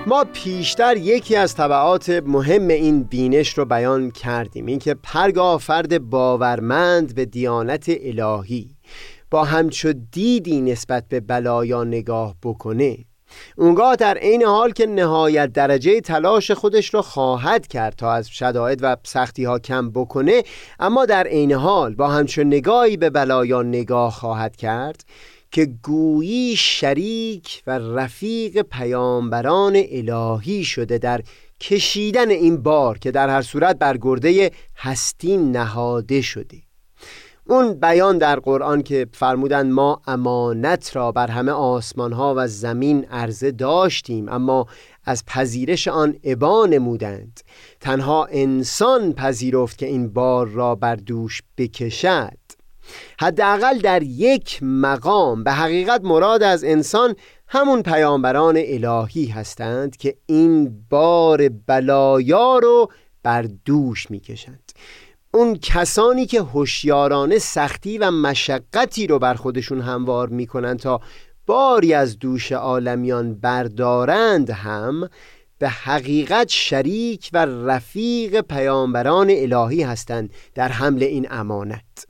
ما 0.06 0.24
پیشتر 0.32 0.96
یکی 0.96 1.36
از 1.36 1.54
طبعات 1.54 2.08
مهم 2.26 2.68
این 2.68 3.02
بینش 3.02 3.58
رو 3.58 3.64
بیان 3.64 4.10
کردیم 4.10 4.66
اینکه 4.66 4.94
پرگاه 4.94 5.60
فرد 5.60 6.10
باورمند 6.10 7.14
به 7.14 7.24
دیانت 7.24 7.84
الهی. 7.88 8.76
با 9.32 9.44
همچو 9.44 9.92
دیدی 9.92 10.60
نسبت 10.60 11.04
به 11.08 11.20
بلایا 11.20 11.84
نگاه 11.84 12.34
بکنه. 12.42 12.98
اونگاه 13.56 13.96
در 13.96 14.18
عین 14.18 14.42
حال 14.42 14.72
که 14.72 14.86
نهایت 14.86 15.52
درجه 15.52 16.00
تلاش 16.00 16.50
خودش 16.50 16.94
رو 16.94 17.02
خواهد 17.02 17.66
کرد 17.66 17.94
تا 17.96 18.12
از 18.12 18.28
شدائد 18.28 18.78
و 18.82 18.96
سختی 19.04 19.44
ها 19.44 19.58
کم 19.58 19.90
بکنه 19.90 20.42
اما 20.80 21.06
در 21.06 21.26
عین 21.26 21.52
حال 21.52 21.94
با 21.94 22.08
همچون 22.08 22.46
نگاهی 22.46 22.96
به 22.96 23.10
بلایا 23.10 23.62
نگاه 23.62 24.12
خواهد 24.12 24.56
کرد 24.56 25.04
که 25.50 25.66
گویی 25.82 26.56
شریک 26.56 27.62
و 27.66 27.78
رفیق 27.78 28.62
پیامبران 28.62 29.82
الهی 29.90 30.64
شده 30.64 30.98
در 30.98 31.20
کشیدن 31.60 32.30
این 32.30 32.62
بار 32.62 32.98
که 32.98 33.10
در 33.10 33.28
هر 33.28 33.42
صورت 33.42 33.78
بر 33.78 33.96
گرده 33.96 34.50
هستی 34.76 35.36
نهاده 35.36 36.20
شده. 36.20 36.71
اون 37.52 37.74
بیان 37.74 38.18
در 38.18 38.40
قرآن 38.40 38.82
که 38.82 39.06
فرمودن 39.12 39.70
ما 39.70 40.02
امانت 40.06 40.96
را 40.96 41.12
بر 41.12 41.26
همه 41.26 41.52
آسمان 41.52 42.12
ها 42.12 42.34
و 42.36 42.48
زمین 42.48 43.04
عرضه 43.04 43.50
داشتیم 43.50 44.28
اما 44.28 44.66
از 45.04 45.24
پذیرش 45.26 45.88
آن 45.88 46.16
ابا 46.24 46.66
نمودند. 46.66 47.40
تنها 47.80 48.24
انسان 48.30 49.12
پذیرفت 49.12 49.78
که 49.78 49.86
این 49.86 50.08
بار 50.08 50.48
را 50.48 50.74
بر 50.74 50.96
دوش 50.96 51.42
بکشد. 51.56 52.38
حداقل 53.20 53.78
در 53.78 54.02
یک 54.02 54.58
مقام 54.62 55.44
به 55.44 55.52
حقیقت 55.52 56.04
مراد 56.04 56.42
از 56.42 56.64
انسان 56.64 57.14
همون 57.48 57.82
پیامبران 57.82 58.56
الهی 58.58 59.26
هستند 59.26 59.96
که 59.96 60.16
این 60.26 60.84
بار 60.90 61.48
بلایا 61.48 62.58
رو 62.58 62.88
بر 63.22 63.42
دوش 63.64 64.10
می‌کشند. 64.10 64.71
اون 65.34 65.58
کسانی 65.62 66.26
که 66.26 66.42
هوشیارانه 66.42 67.38
سختی 67.38 67.98
و 67.98 68.10
مشقتی 68.10 69.06
رو 69.06 69.18
بر 69.18 69.34
خودشون 69.34 69.80
هموار 69.80 70.28
می‌کنند 70.28 70.78
تا 70.78 71.00
باری 71.46 71.94
از 71.94 72.18
دوش 72.18 72.52
عالمیان 72.52 73.34
بردارند 73.34 74.50
هم 74.50 75.08
به 75.58 75.68
حقیقت 75.68 76.48
شریک 76.48 77.30
و 77.32 77.46
رفیق 77.46 78.40
پیامبران 78.40 79.30
الهی 79.30 79.82
هستند 79.82 80.30
در 80.54 80.68
حمل 80.68 81.02
این 81.02 81.26
امانت. 81.30 82.06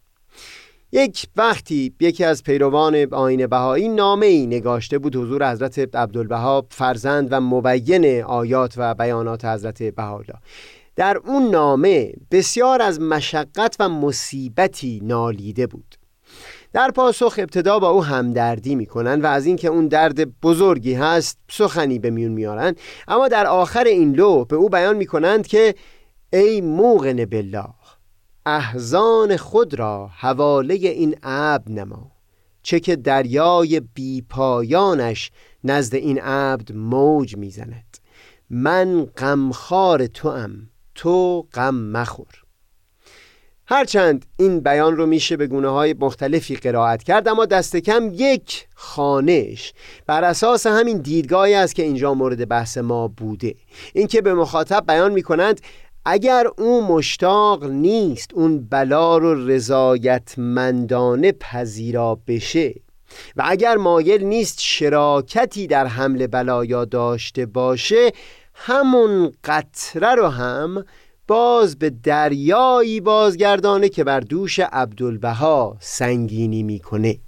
یک 0.92 1.26
وقتی 1.36 1.94
یکی 2.01 2.24
از 2.24 2.42
پیروان 2.42 3.07
آین 3.12 3.47
بهایی 3.47 3.88
نامه 3.88 4.26
ای 4.26 4.47
نگاشته 4.47 4.99
بود 4.99 5.16
حضور 5.16 5.53
حضرت 5.53 5.78
عبدالبها 5.78 6.66
فرزند 6.70 7.28
و 7.30 7.40
مبین 7.40 8.22
آیات 8.22 8.74
و 8.76 8.94
بیانات 8.94 9.44
حضرت 9.44 9.82
بهاءالله. 9.82 10.38
در 10.97 11.16
اون 11.24 11.51
نامه 11.51 12.12
بسیار 12.30 12.82
از 12.82 13.01
مشقت 13.01 13.76
و 13.80 13.88
مصیبتی 13.88 15.01
نالیده 15.03 15.66
بود. 15.66 15.97
در 16.72 16.90
پاسخ 16.90 17.34
ابتدا 17.38 17.78
با 17.78 17.88
او 17.88 18.05
همدردی 18.05 18.74
می‌کنن 18.74 19.20
و 19.20 19.26
از 19.26 19.47
اینکه 19.47 19.68
اون 19.68 19.88
درد 19.88 20.40
بزرگی 20.40 20.95
هست 20.95 21.38
سخنی 21.51 21.99
به 21.99 22.11
میون 22.11 22.32
میارن 22.32 22.74
اما 23.09 23.28
در 23.28 23.47
آخر 23.47 23.84
این 23.84 24.12
لو 24.12 24.45
به 24.45 24.57
او 24.57 24.68
بیان 24.68 24.97
می‌کنند 24.97 25.47
که 25.47 25.74
ای 26.32 26.61
موقن 26.61 27.24
بالله 27.24 27.68
احزان 28.47 29.36
خود 29.36 29.74
را 29.74 30.11
حواله 30.18 30.74
این 30.74 31.16
عبد 31.22 31.70
نما. 31.70 32.12
چه 32.62 32.80
که 32.80 32.97
دریای 32.97 33.80
بیپایانش 33.80 35.30
نزد 35.64 35.95
این 35.95 36.20
عبد 36.20 36.72
موج 36.72 37.36
می‌زند. 37.36 37.99
من 38.51 39.05
غمخوار 39.05 40.07
تو 40.07 40.28
ام 40.28 40.68
تو 40.95 41.47
غم 41.55 41.74
مخور. 41.74 42.43
هرچند 43.66 44.26
این 44.38 44.61
بیان 44.61 44.97
رو 44.97 45.07
میشه 45.07 45.36
به 45.36 45.47
گونه 45.47 45.68
های 45.68 45.95
مختلفی 46.01 46.57
قرائت 46.57 47.03
کرد 47.03 47.28
اما 47.28 47.47
دست 47.47 47.76
کم 47.76 48.11
یک 48.14 48.66
خانش 48.74 49.72
بر 50.07 50.24
اساس 50.24 50.66
همین 50.66 50.99
دیدگاهی 50.99 51.55
است 51.55 51.74
که 51.74 51.82
اینجا 51.82 52.14
مورد 52.14 52.49
بحث 52.49 52.78
ما 52.78 53.09
بوده. 53.09 53.55
اینکه 53.95 54.20
به 54.20 54.34
مخاطب 54.34 54.84
بیان 54.86 55.12
می‌کنند 55.12 55.61
اگر 56.05 56.47
او 56.59 56.86
مشتاق 56.86 57.64
نیست 57.64 58.34
اون 58.34 58.68
بلا 58.68 59.18
رو 59.18 59.49
رضایتمندانه 59.49 61.32
پذیرا 61.32 62.18
بشه 62.26 62.74
و 63.36 63.43
اگر 63.47 63.76
مایل 63.76 64.24
نیست 64.24 64.61
شراکتی 64.61 65.66
در 65.66 65.86
حمل 65.86 66.26
بلایا 66.26 66.84
داشته 66.84 67.47
باشه 67.47 68.12
همون 68.55 69.32
قطره 69.44 70.14
رو 70.14 70.28
هم 70.28 70.84
باز 71.28 71.78
به 71.78 71.90
دریایی 71.90 73.00
بازگردانه 73.00 73.88
که 73.88 74.05
بر 74.05 74.20
دوش 74.20 74.59
عبدالبها 74.59 75.76
سنگینی 75.80 76.62
می‌کنه. 76.62 77.18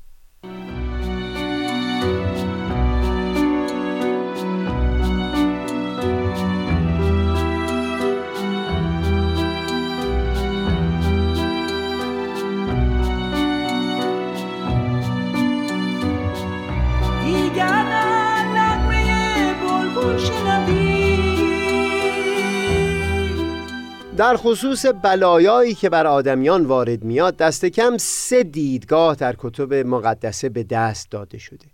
در 24.16 24.36
خصوص 24.36 24.86
بلایایی 24.86 25.74
که 25.74 25.88
بر 25.88 26.06
آدمیان 26.06 26.66
وارد 26.66 27.04
میاد 27.04 27.36
دست 27.36 27.64
کم 27.64 27.96
سه 27.96 28.42
دیدگاه 28.42 29.14
در 29.14 29.34
کتب 29.38 29.74
مقدسه 29.74 30.48
به 30.48 30.62
دست 30.62 31.10
داده 31.10 31.38
شده. 31.38 31.66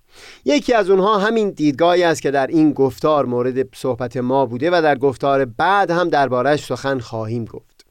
یکی 0.44 0.74
از 0.74 0.90
اونها 0.90 1.18
همین 1.18 1.50
دیدگاهی 1.50 2.02
است 2.02 2.22
که 2.22 2.30
در 2.30 2.46
این 2.46 2.72
گفتار 2.72 3.26
مورد 3.26 3.74
صحبت 3.74 4.16
ما 4.16 4.46
بوده 4.46 4.70
و 4.70 4.82
در 4.82 4.98
گفتار 4.98 5.44
بعد 5.44 5.90
هم 5.90 6.08
دربارش 6.08 6.64
سخن 6.64 6.98
خواهیم 6.98 7.44
گفت. 7.44 7.86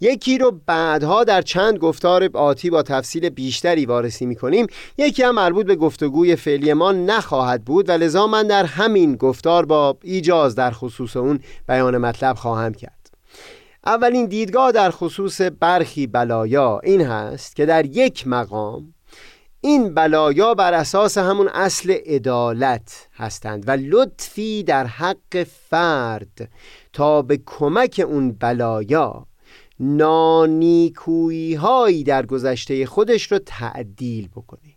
یکی 0.00 0.38
رو 0.38 0.60
بعدها 0.66 1.24
در 1.24 1.42
چند 1.42 1.78
گفتار 1.78 2.30
آتی 2.34 2.70
با 2.70 2.82
تفصیل 2.82 3.28
بیشتری 3.28 3.86
وارسی 3.86 4.26
می‌کنیم. 4.26 4.66
یکی 4.98 5.22
هم 5.22 5.34
مربوط 5.34 5.66
به 5.66 5.76
گفتگوی 5.76 6.36
فعلی 6.36 6.72
ما 6.72 6.92
نخواهد 6.92 7.64
بود 7.64 7.88
و 7.88 7.92
لذا 7.92 8.26
من 8.26 8.46
در 8.46 8.64
همین 8.64 9.16
گفتار 9.16 9.66
با 9.66 9.96
ایجاز 10.02 10.54
در 10.54 10.70
خصوص 10.70 11.16
اون 11.16 11.40
بیان 11.68 11.98
مطلب 11.98 12.36
خواهم 12.36 12.74
کرد. 12.74 13.01
اولین 13.86 14.26
دیدگاه 14.26 14.72
در 14.72 14.90
خصوص 14.90 15.40
برخی 15.60 16.06
بلایا 16.06 16.80
این 16.84 17.00
هست 17.00 17.56
که 17.56 17.66
در 17.66 17.86
یک 17.86 18.26
مقام 18.26 18.94
این 19.60 19.94
بلایا 19.94 20.54
بر 20.54 20.74
اساس 20.74 21.18
همون 21.18 21.48
اصل 21.48 21.90
عدالت 22.06 23.08
هستند 23.14 23.64
و 23.66 23.70
لطفی 23.70 24.62
در 24.62 24.86
حق 24.86 25.42
فرد 25.42 26.50
تا 26.92 27.22
به 27.22 27.40
کمک 27.46 28.04
اون 28.08 28.32
بلایا 28.32 29.26
نانیکویی 29.80 31.54
هایی 31.54 32.04
در 32.04 32.26
گذشته 32.26 32.86
خودش 32.86 33.32
رو 33.32 33.38
تعدیل 33.38 34.28
بکنه. 34.28 34.71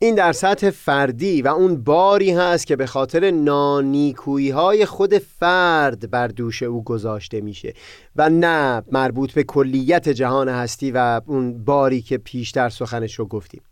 این 0.00 0.14
در 0.14 0.32
سطح 0.32 0.70
فردی 0.70 1.42
و 1.42 1.48
اون 1.48 1.84
باری 1.84 2.30
هست 2.30 2.66
که 2.66 2.76
به 2.76 2.86
خاطر 2.86 3.30
نانیکویی 3.30 4.50
های 4.50 4.86
خود 4.86 5.18
فرد 5.18 6.10
بر 6.10 6.28
دوش 6.28 6.62
او 6.62 6.84
گذاشته 6.84 7.40
میشه 7.40 7.74
و 8.16 8.30
نه 8.30 8.82
مربوط 8.92 9.32
به 9.32 9.42
کلیت 9.42 10.08
جهان 10.08 10.48
هستی 10.48 10.90
و 10.90 11.20
اون 11.26 11.64
باری 11.64 12.02
که 12.02 12.18
پیشتر 12.18 12.68
سخنش 12.68 13.14
رو 13.14 13.26
گفتیم. 13.26 13.62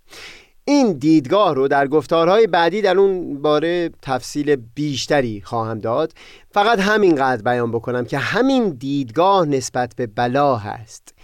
این 0.64 0.92
دیدگاه 0.92 1.54
رو 1.54 1.68
در 1.68 1.86
گفتارهای 1.86 2.46
بعدی 2.46 2.82
در 2.82 2.98
اون 2.98 3.42
باره 3.42 3.90
تفصیل 4.02 4.56
بیشتری 4.74 5.42
خواهم 5.44 5.78
داد. 5.78 6.12
فقط 6.50 6.78
همینقدر 6.78 7.42
بیان 7.42 7.72
بکنم 7.72 8.04
که 8.04 8.18
همین 8.18 8.68
دیدگاه 8.70 9.46
نسبت 9.46 9.94
به 9.96 10.06
بلا 10.06 10.56
هست. 10.56 11.14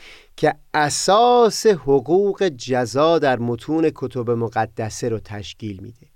که 0.43 0.55
اساس 0.75 1.67
حقوق 1.67 2.49
جزا 2.49 3.19
در 3.19 3.39
متون 3.39 3.91
کتب 3.95 4.31
مقدسه 4.31 5.09
رو 5.09 5.19
تشکیل 5.19 5.81
میده. 5.83 6.07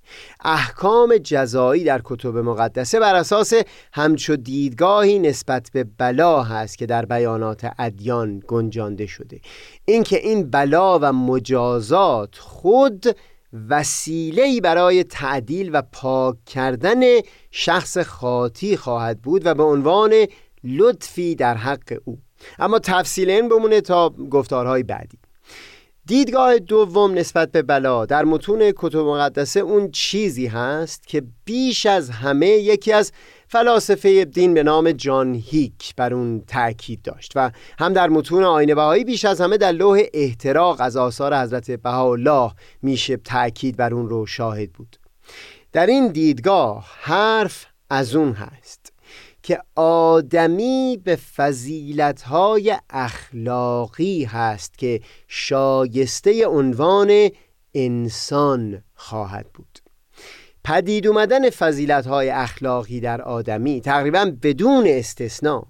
احکام 0.45 1.17
جزایی 1.17 1.85
در 1.85 2.01
کتب 2.05 2.37
مقدسه 2.37 3.01
بر 3.01 3.15
اساس 3.15 3.53
همچو 3.93 4.37
دیدگاهی 4.37 5.19
نسبت 5.19 5.71
به 5.73 5.85
بلا 5.99 6.43
هست 6.43 6.79
که 6.79 6.87
در 6.87 7.05
بیانات 7.05 7.71
ادیان 7.79 8.43
گنجانده 8.49 9.07
شده. 9.07 9.41
اینکه 9.85 10.17
این 10.17 10.51
بلا 10.51 10.99
و 10.99 11.13
مجازات 11.13 12.35
خود 12.39 13.05
وسیله‌ای 13.69 14.61
برای 14.61 15.05
تعدیل 15.05 15.71
و 15.73 15.83
پاک 15.93 16.45
کردن 16.45 17.01
شخص 17.51 17.99
خاطی 17.99 18.77
خواهد 18.77 19.23
بود 19.23 19.47
و 19.47 19.55
به 19.55 19.63
عنوان 19.63 20.13
لطفی 20.65 21.35
در 21.35 21.57
حق 21.57 21.99
او. 22.05 22.26
اما 22.59 22.79
تفصیل 22.79 23.31
این 23.31 23.49
بمونه 23.49 23.81
تا 23.81 24.09
گفتارهای 24.31 24.83
بعدی. 24.83 25.19
دیدگاه 26.07 26.59
دوم 26.59 27.15
نسبت 27.15 27.53
به 27.53 27.63
بلا 27.63 28.07
در 28.07 28.25
متون 28.25 28.73
کتب 28.77 28.99
مقدسه 28.99 29.61
اون 29.61 29.91
چیزی 29.91 30.47
هست 30.47 31.07
که 31.07 31.23
بیش 31.45 31.87
از 31.87 32.11
همه 32.11 32.47
یکی 32.47 32.93
از 32.93 33.13
فلاسفه 33.49 34.25
دین 34.25 34.55
به 34.55 34.63
نام 34.63 34.93
جان 34.93 35.35
هیک 35.35 35.95
بر 35.97 36.15
اون 36.15 36.43
تأکید 36.47 37.03
داشت 37.03 37.33
و 37.35 37.51
هم 37.79 37.93
در 37.93 38.09
متون 38.09 38.45
آینه 38.45 38.75
بهایی 38.75 39.05
بیش 39.05 39.25
از 39.25 39.41
همه 39.41 39.57
در 39.57 39.73
لوح 39.73 40.03
احتراق 40.15 40.81
از 40.81 40.97
آثار 40.97 41.37
حضرت 41.43 41.71
بهاءالله 41.71 42.53
میشه 42.83 43.17
تأکید 43.17 43.77
بر 43.77 43.95
اون 43.95 44.09
رو 44.09 44.27
شاهد 44.27 44.73
بود. 44.73 44.97
در 45.73 45.87
این 45.87 46.09
دیدگاه 46.09 46.87
حرف 47.01 47.67
از 47.91 48.15
اون 48.15 48.33
هست. 48.33 48.93
که 49.47 49.61
آدمی 49.75 51.01
به 51.05 51.17
فضیلتهای 51.17 52.77
اخلاقی 52.91 54.25
هست 54.25 54.79
که 54.79 55.01
شایسته 55.29 56.47
عنوان 56.47 57.29
انسان 57.75 58.83
خواهد 58.95 59.47
بود. 59.55 59.79
پدید 60.65 61.07
اومدن 61.07 61.51
فضیلتهای 61.51 62.31
اخلاقی 62.31 63.01
در 63.01 63.23
آدمی 63.23 63.81
تقریبا 63.81 64.33
بدون 64.43 64.87
استثنا. 64.87 65.67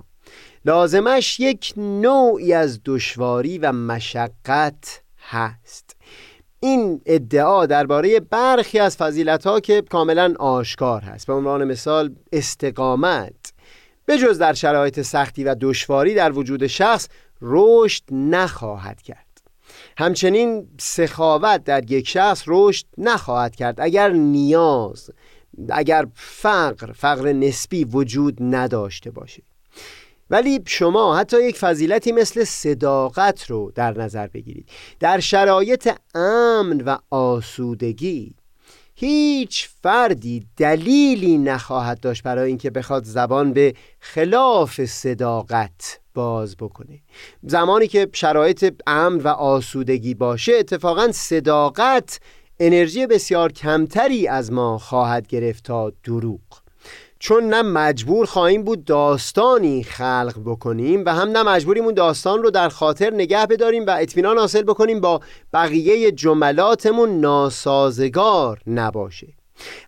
لازمش 0.64 1.40
یک 1.40 1.72
نوعی 1.76 2.52
از 2.52 2.80
دشواری 2.84 3.58
و 3.58 3.72
مشقت 3.72 5.02
هست. 5.28 5.96
این 6.60 7.00
ادعا 7.06 7.66
درباره 7.66 8.20
برخی 8.20 8.78
از 8.78 8.96
فضیلت 8.96 9.62
که 9.62 9.82
کاملا 9.82 10.34
آشکار 10.38 11.02
هست. 11.02 11.26
به 11.26 11.32
عنوان 11.32 11.64
مثال 11.64 12.14
استقامت. 12.32 13.55
به 14.06 14.18
جز 14.18 14.38
در 14.38 14.52
شرایط 14.52 15.00
سختی 15.00 15.44
و 15.44 15.56
دشواری 15.60 16.14
در 16.14 16.32
وجود 16.32 16.66
شخص 16.66 17.08
رشد 17.42 18.02
نخواهد 18.10 19.02
کرد. 19.02 19.26
همچنین 19.98 20.68
سخاوت 20.80 21.64
در 21.64 21.90
یک 21.90 22.08
شخص 22.08 22.42
رشد 22.46 22.86
نخواهد 22.98 23.56
کرد. 23.56 23.80
اگر 23.80 24.10
نیاز 24.10 25.10
اگر 25.70 26.06
فقر 26.14 26.92
فقر 26.92 27.32
نسبی 27.32 27.84
وجود 27.84 28.36
نداشته 28.40 29.10
باشه. 29.10 29.42
ولی 30.30 30.62
شما 30.66 31.16
حتی 31.16 31.44
یک 31.44 31.58
فضیلتی 31.58 32.12
مثل 32.12 32.44
صداقت 32.44 33.50
رو 33.50 33.72
در 33.74 33.98
نظر 33.98 34.26
بگیرید. 34.26 34.68
در 35.00 35.20
شرایط 35.20 35.90
امن 36.14 36.80
و 36.80 36.98
آسودگی 37.10 38.34
هیچ 38.98 39.68
فردی 39.82 40.46
دلیلی 40.56 41.38
نخواهد 41.38 42.00
داشت 42.00 42.22
برای 42.22 42.48
اینکه 42.48 42.70
بخواد 42.70 43.04
زبان 43.04 43.52
به 43.52 43.74
خلاف 44.00 44.84
صداقت 44.84 46.00
باز 46.14 46.56
بکنه. 46.56 47.02
زمانی 47.42 47.86
که 47.86 48.08
شرایط 48.12 48.74
امن 48.86 49.20
و 49.20 49.28
آسودگی 49.28 50.14
باشه 50.14 50.52
اتفاقا 50.52 51.12
صداقت 51.12 52.20
انرژی 52.60 53.06
بسیار 53.06 53.52
کمتری 53.52 54.28
از 54.28 54.52
ما 54.52 54.78
خواهد 54.78 55.26
گرفت 55.26 55.64
تا 55.64 55.92
دروغ. 56.04 56.65
چون 57.18 57.44
نه 57.44 57.62
مجبور 57.62 58.26
خواهیم 58.26 58.64
بود 58.64 58.84
داستانی 58.84 59.82
خلق 59.82 60.34
بکنیم 60.44 61.02
و 61.06 61.14
هم 61.14 61.28
نه 61.28 61.42
مجبوریم 61.42 61.84
اون 61.84 61.94
داستان 61.94 62.42
رو 62.42 62.50
در 62.50 62.68
خاطر 62.68 63.14
نگه 63.14 63.46
بداریم 63.46 63.86
و 63.86 63.90
اطمینان 63.90 64.38
حاصل 64.38 64.62
بکنیم 64.62 65.00
با 65.00 65.20
بقیه 65.52 66.12
جملاتمون 66.12 67.20
ناسازگار 67.20 68.60
نباشه. 68.66 69.26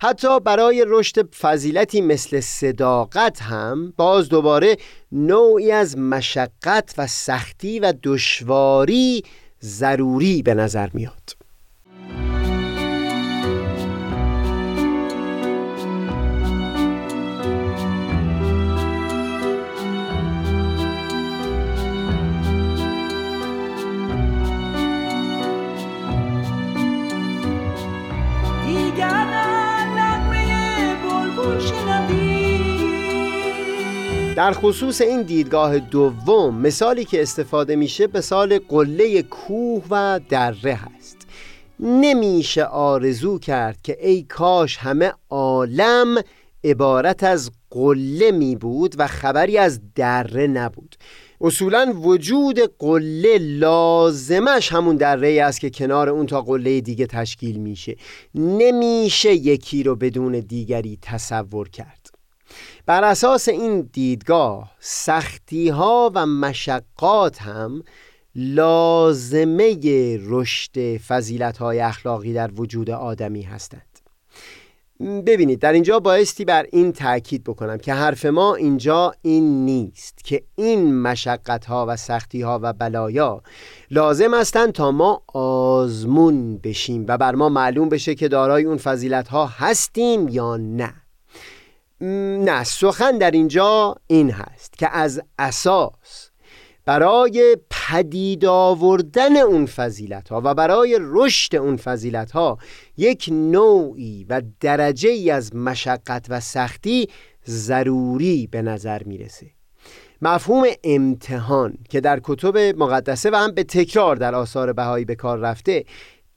حتی 0.02 0.40
برای 0.40 0.84
رشد 0.88 1.34
فضیلتی 1.34 2.00
مثل 2.00 2.40
صداقت 2.40 3.42
هم 3.42 3.92
باز 3.96 4.28
دوباره 4.28 4.76
نوعی 5.12 5.70
از 5.70 5.98
مشقت 5.98 6.94
و 6.98 7.06
سختی 7.06 7.80
و 7.80 7.94
دشواری 8.02 9.22
ضروری 9.62 10.42
به 10.42 10.54
نظر 10.54 10.88
میاد. 10.94 11.37
در 34.38 34.52
خصوص 34.52 35.00
این 35.00 35.22
دیدگاه 35.22 35.78
دوم 35.78 36.60
مثالی 36.60 37.04
که 37.04 37.22
استفاده 37.22 37.76
میشه 37.76 38.08
مثال 38.14 38.58
قله 38.58 39.22
کوه 39.22 39.84
و 39.90 40.20
دره 40.28 40.74
هست. 40.74 41.16
نمیشه 41.80 42.64
آرزو 42.64 43.38
کرد 43.38 43.78
که 43.82 43.98
ای 44.08 44.22
کاش 44.22 44.76
همه 44.76 45.12
عالم 45.30 46.22
عبارت 46.64 47.24
از 47.24 47.50
قله 47.70 48.30
می 48.30 48.56
بود 48.56 48.94
و 48.98 49.06
خبری 49.06 49.58
از 49.58 49.80
دره 49.94 50.46
نبود. 50.46 50.96
اصولا 51.40 51.92
وجود 52.02 52.58
قله 52.78 53.38
لازمش 53.38 54.72
همون 54.72 54.96
دره 54.96 55.42
است 55.42 55.60
که 55.60 55.70
کنار 55.70 56.08
اون 56.08 56.26
تا 56.26 56.42
قله 56.42 56.80
دیگه 56.80 57.06
تشکیل 57.06 57.56
میشه. 57.56 57.96
نمیشه 58.34 59.34
یکی 59.34 59.82
رو 59.82 59.96
بدون 59.96 60.32
دیگری 60.40 60.98
تصور 61.02 61.68
کرد. 61.68 61.97
بر 62.86 63.04
اساس 63.04 63.48
این 63.48 63.90
دیدگاه 63.92 64.72
سختی 64.80 65.68
ها 65.68 66.12
و 66.14 66.26
مشقات 66.26 67.42
هم 67.42 67.82
لازمه 68.34 69.76
رشد 70.22 70.96
فضیلت 70.96 71.58
های 71.58 71.80
اخلاقی 71.80 72.32
در 72.32 72.50
وجود 72.54 72.90
آدمی 72.90 73.42
هستند. 73.42 73.82
ببینید 75.00 75.58
در 75.58 75.72
اینجا 75.72 76.00
بایستی 76.00 76.44
بر 76.44 76.66
این 76.72 76.92
تاکید 76.92 77.44
بکنم 77.44 77.78
که 77.78 77.94
حرف 77.94 78.26
ما 78.26 78.54
اینجا 78.54 79.14
این 79.22 79.64
نیست 79.64 80.24
که 80.24 80.42
این 80.56 81.02
مشقت 81.02 81.64
ها 81.64 81.86
و 81.88 81.96
سختی 81.96 82.42
ها 82.42 82.60
و 82.62 82.72
بلایا 82.72 83.42
لازم 83.90 84.34
هستند 84.34 84.72
تا 84.72 84.90
ما 84.90 85.22
آزمون 85.34 86.58
بشیم 86.58 87.04
و 87.08 87.18
بر 87.18 87.34
ما 87.34 87.48
معلوم 87.48 87.88
بشه 87.88 88.14
که 88.14 88.28
دارای 88.28 88.64
اون 88.64 88.76
فضیلت 88.76 89.28
ها 89.28 89.46
هستیم 89.46 90.28
یا 90.28 90.56
نه. 90.56 90.94
نه 92.00 92.64
سخن 92.64 93.18
در 93.18 93.30
اینجا 93.30 93.96
این 94.06 94.30
هست 94.30 94.78
که 94.78 94.96
از 94.96 95.22
اساس 95.38 96.30
برای 96.84 97.56
پدید 97.70 98.44
آوردن 98.44 99.36
اون 99.36 99.66
فضیلت 99.66 100.28
ها 100.28 100.42
و 100.44 100.54
برای 100.54 100.98
رشد 101.00 101.56
اون 101.56 101.76
فضیلت 101.76 102.30
ها 102.30 102.58
یک 102.96 103.28
نوعی 103.32 104.26
و 104.28 104.42
درجه 104.60 105.10
ای 105.10 105.30
از 105.30 105.56
مشقت 105.56 106.26
و 106.28 106.40
سختی 106.40 107.08
ضروری 107.48 108.46
به 108.46 108.62
نظر 108.62 109.02
می‌رسه. 109.02 109.46
مفهوم 110.22 110.64
امتحان 110.84 111.78
که 111.88 112.00
در 112.00 112.20
کتب 112.24 112.58
مقدسه 112.58 113.30
و 113.30 113.36
هم 113.36 113.52
به 113.52 113.64
تکرار 113.64 114.16
در 114.16 114.34
آثار 114.34 114.72
بهایی 114.72 115.04
به 115.04 115.14
کار 115.14 115.38
رفته 115.38 115.84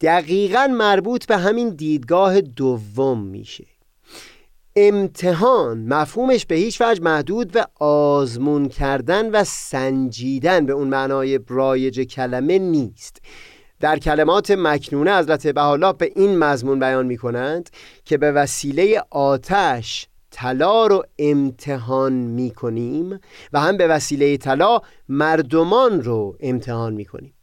دقیقا 0.01 0.67
مربوط 0.67 1.25
به 1.25 1.37
همین 1.37 1.69
دیدگاه 1.69 2.41
دوم 2.41 3.23
میشه. 3.23 3.70
امتحان. 4.75 5.87
مفهومش 5.87 6.45
به 6.45 6.55
هیچ 6.55 6.81
وجه 6.81 7.01
محدود 7.03 7.51
به 7.51 7.67
آزمون 7.79 8.69
کردن 8.69 9.31
و 9.31 9.43
سنجیدن 9.43 10.65
به 10.65 10.73
اون 10.73 10.87
معنای 10.87 11.39
رایج 11.47 11.99
کلمه 11.99 12.59
نیست. 12.59 13.21
در 13.79 13.99
کلمات 13.99 14.51
مکنونه 14.51 15.17
حضرت 15.17 15.47
بحالا 15.47 15.93
به 15.93 16.11
این 16.15 16.37
مضمون 16.37 16.79
بیان 16.79 17.05
می 17.05 17.17
کنند 17.17 17.69
که 18.05 18.17
به 18.17 18.31
وسیله 18.31 19.03
آتش 19.09 20.07
طلا 20.31 20.87
رو 20.87 21.03
امتحان 21.19 22.13
می 22.13 22.51
کنیم 22.51 23.19
و 23.53 23.59
هم 23.59 23.77
به 23.77 23.87
وسیله 23.87 24.37
طلا 24.37 24.81
مردمان 25.09 26.01
رو 26.01 26.37
امتحان 26.39 26.93
می 26.93 27.05
کنیم 27.05 27.33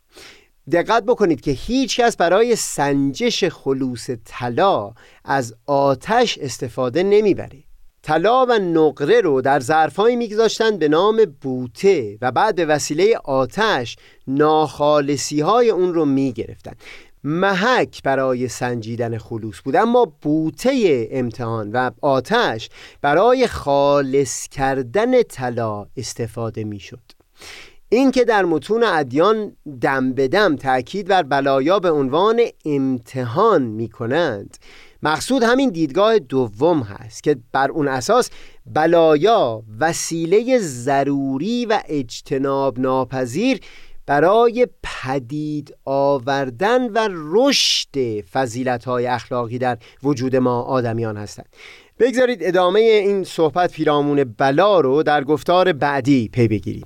دقت 0.72 1.04
بکنید 1.04 1.40
که 1.40 1.50
هیچ 1.50 2.00
کس 2.00 2.16
برای 2.16 2.56
سنجش 2.56 3.44
خلوص 3.44 4.10
طلا 4.24 4.92
از 5.24 5.54
آتش 5.66 6.38
استفاده 6.38 7.02
نمی‌بره. 7.02 7.64
طلا 8.02 8.46
و 8.46 8.52
نقره 8.52 9.20
رو 9.20 9.40
در 9.40 9.60
ظرفهایی 9.60 10.16
میگذاشتن 10.16 10.76
به 10.76 10.88
نام 10.88 11.24
بوته 11.40 12.18
و 12.22 12.32
بعد 12.32 12.56
به 12.56 12.66
وسیله 12.66 13.16
آتش 13.24 13.96
ناخالصی 14.26 15.40
های 15.40 15.70
اون 15.70 15.94
رو 15.94 16.04
می‌گرفتن. 16.04 16.72
محک 17.24 18.02
برای 18.02 18.48
سنجیدن 18.48 19.18
خلوص 19.18 19.56
بود 19.64 19.76
اما 19.76 20.12
بوته 20.22 21.08
امتحان 21.10 21.72
و 21.72 21.90
آتش 22.02 22.68
برای 23.00 23.46
خالص 23.46 24.48
کردن 24.48 25.22
طلا 25.22 25.86
استفاده 25.96 26.64
می‌شد. 26.64 27.18
این 27.90 28.10
که 28.10 28.24
در 28.24 28.44
متون 28.44 28.84
ادیان 28.84 29.56
دم 29.80 30.12
به 30.12 30.28
دم 30.28 30.56
تأکید 30.56 31.08
بر 31.08 31.22
بلایا 31.22 31.78
به 31.78 31.90
عنوان 31.90 32.40
امتحان 32.64 33.62
می 33.62 33.88
کنند 33.88 34.56
مقصود 35.02 35.42
همین 35.42 35.70
دیدگاه 35.70 36.18
دوم 36.18 36.80
هست 36.80 37.22
که 37.22 37.36
بر 37.52 37.70
اون 37.70 37.88
اساس 37.88 38.30
بلایا 38.66 39.62
وسیله 39.80 40.58
ضروری 40.58 41.66
و 41.66 41.80
اجتناب 41.88 42.78
ناپذیر 42.78 43.60
برای 44.06 44.66
پدید 44.82 45.74
آوردن 45.84 46.88
و 46.88 47.08
رشد 47.12 48.20
فضیلت 48.20 48.84
های 48.84 49.06
اخلاقی 49.06 49.58
در 49.58 49.78
وجود 50.02 50.36
ما 50.36 50.62
آدمیان 50.62 51.16
هستند. 51.16 51.48
بگذارید 51.98 52.38
ادامه 52.42 52.80
این 52.80 53.24
صحبت 53.24 53.72
پیرامون 53.72 54.34
بلا 54.38 54.80
رو 54.80 55.02
در 55.02 55.24
گفتار 55.24 55.72
بعدی 55.72 56.28
پی 56.32 56.48
بگیریم. 56.48 56.84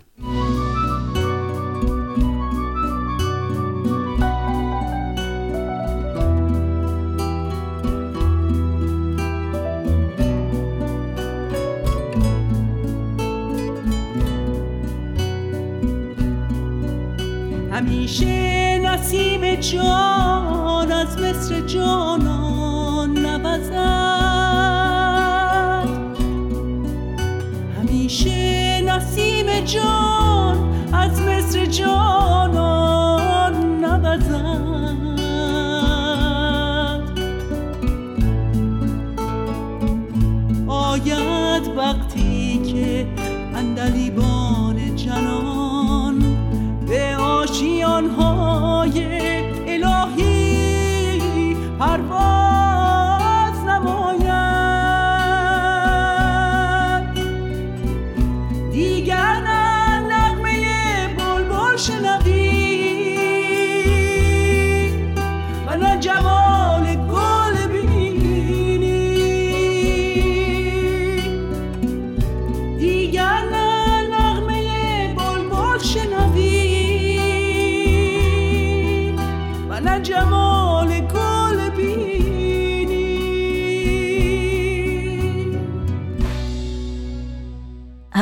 همیشه 18.03 18.79
نسیم 18.79 19.55
جان 19.55 20.93
از 20.93 21.19
مصر 21.19 21.61
جانان 21.61 23.19
نوزد. 23.19 23.73
همیشه 27.79 28.81
نسیم 28.81 29.61
جان 29.65 30.75
از 30.93 31.21
مصر 31.21 31.67
جانان 31.67 33.55
نوزد. 33.85 34.63
آید 40.67 41.69
وقتی 41.77 42.59
که 42.73 43.07
اندلیبان 43.55 44.32
آشیانهای 47.93 49.05
الهی 49.05 49.32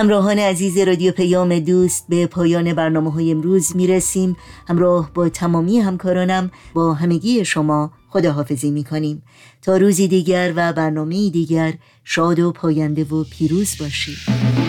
همراهان 0.01 0.39
عزیز 0.39 0.79
رادیو 0.79 1.13
پیام 1.13 1.59
دوست 1.59 2.07
به 2.09 2.27
پایان 2.27 2.75
برنامه 2.75 3.13
های 3.13 3.31
امروز 3.31 3.77
می 3.77 3.87
رسیم 3.87 4.37
همراه 4.69 5.11
با 5.15 5.29
تمامی 5.29 5.79
همکارانم 5.79 6.51
با 6.75 6.95
همگی 6.95 7.45
شما 7.45 7.91
خداحافظی 8.09 8.71
می 8.71 8.85
کنیم 8.85 9.23
تا 9.63 9.77
روزی 9.77 10.09
دیگر 10.09 10.53
و 10.57 10.73
برنامه 10.73 11.31
دیگر 11.31 11.75
شاد 12.05 12.39
و 12.39 12.53
پاینده 12.53 13.05
و 13.05 13.25
پیروز 13.25 13.77
باشید. 13.81 14.60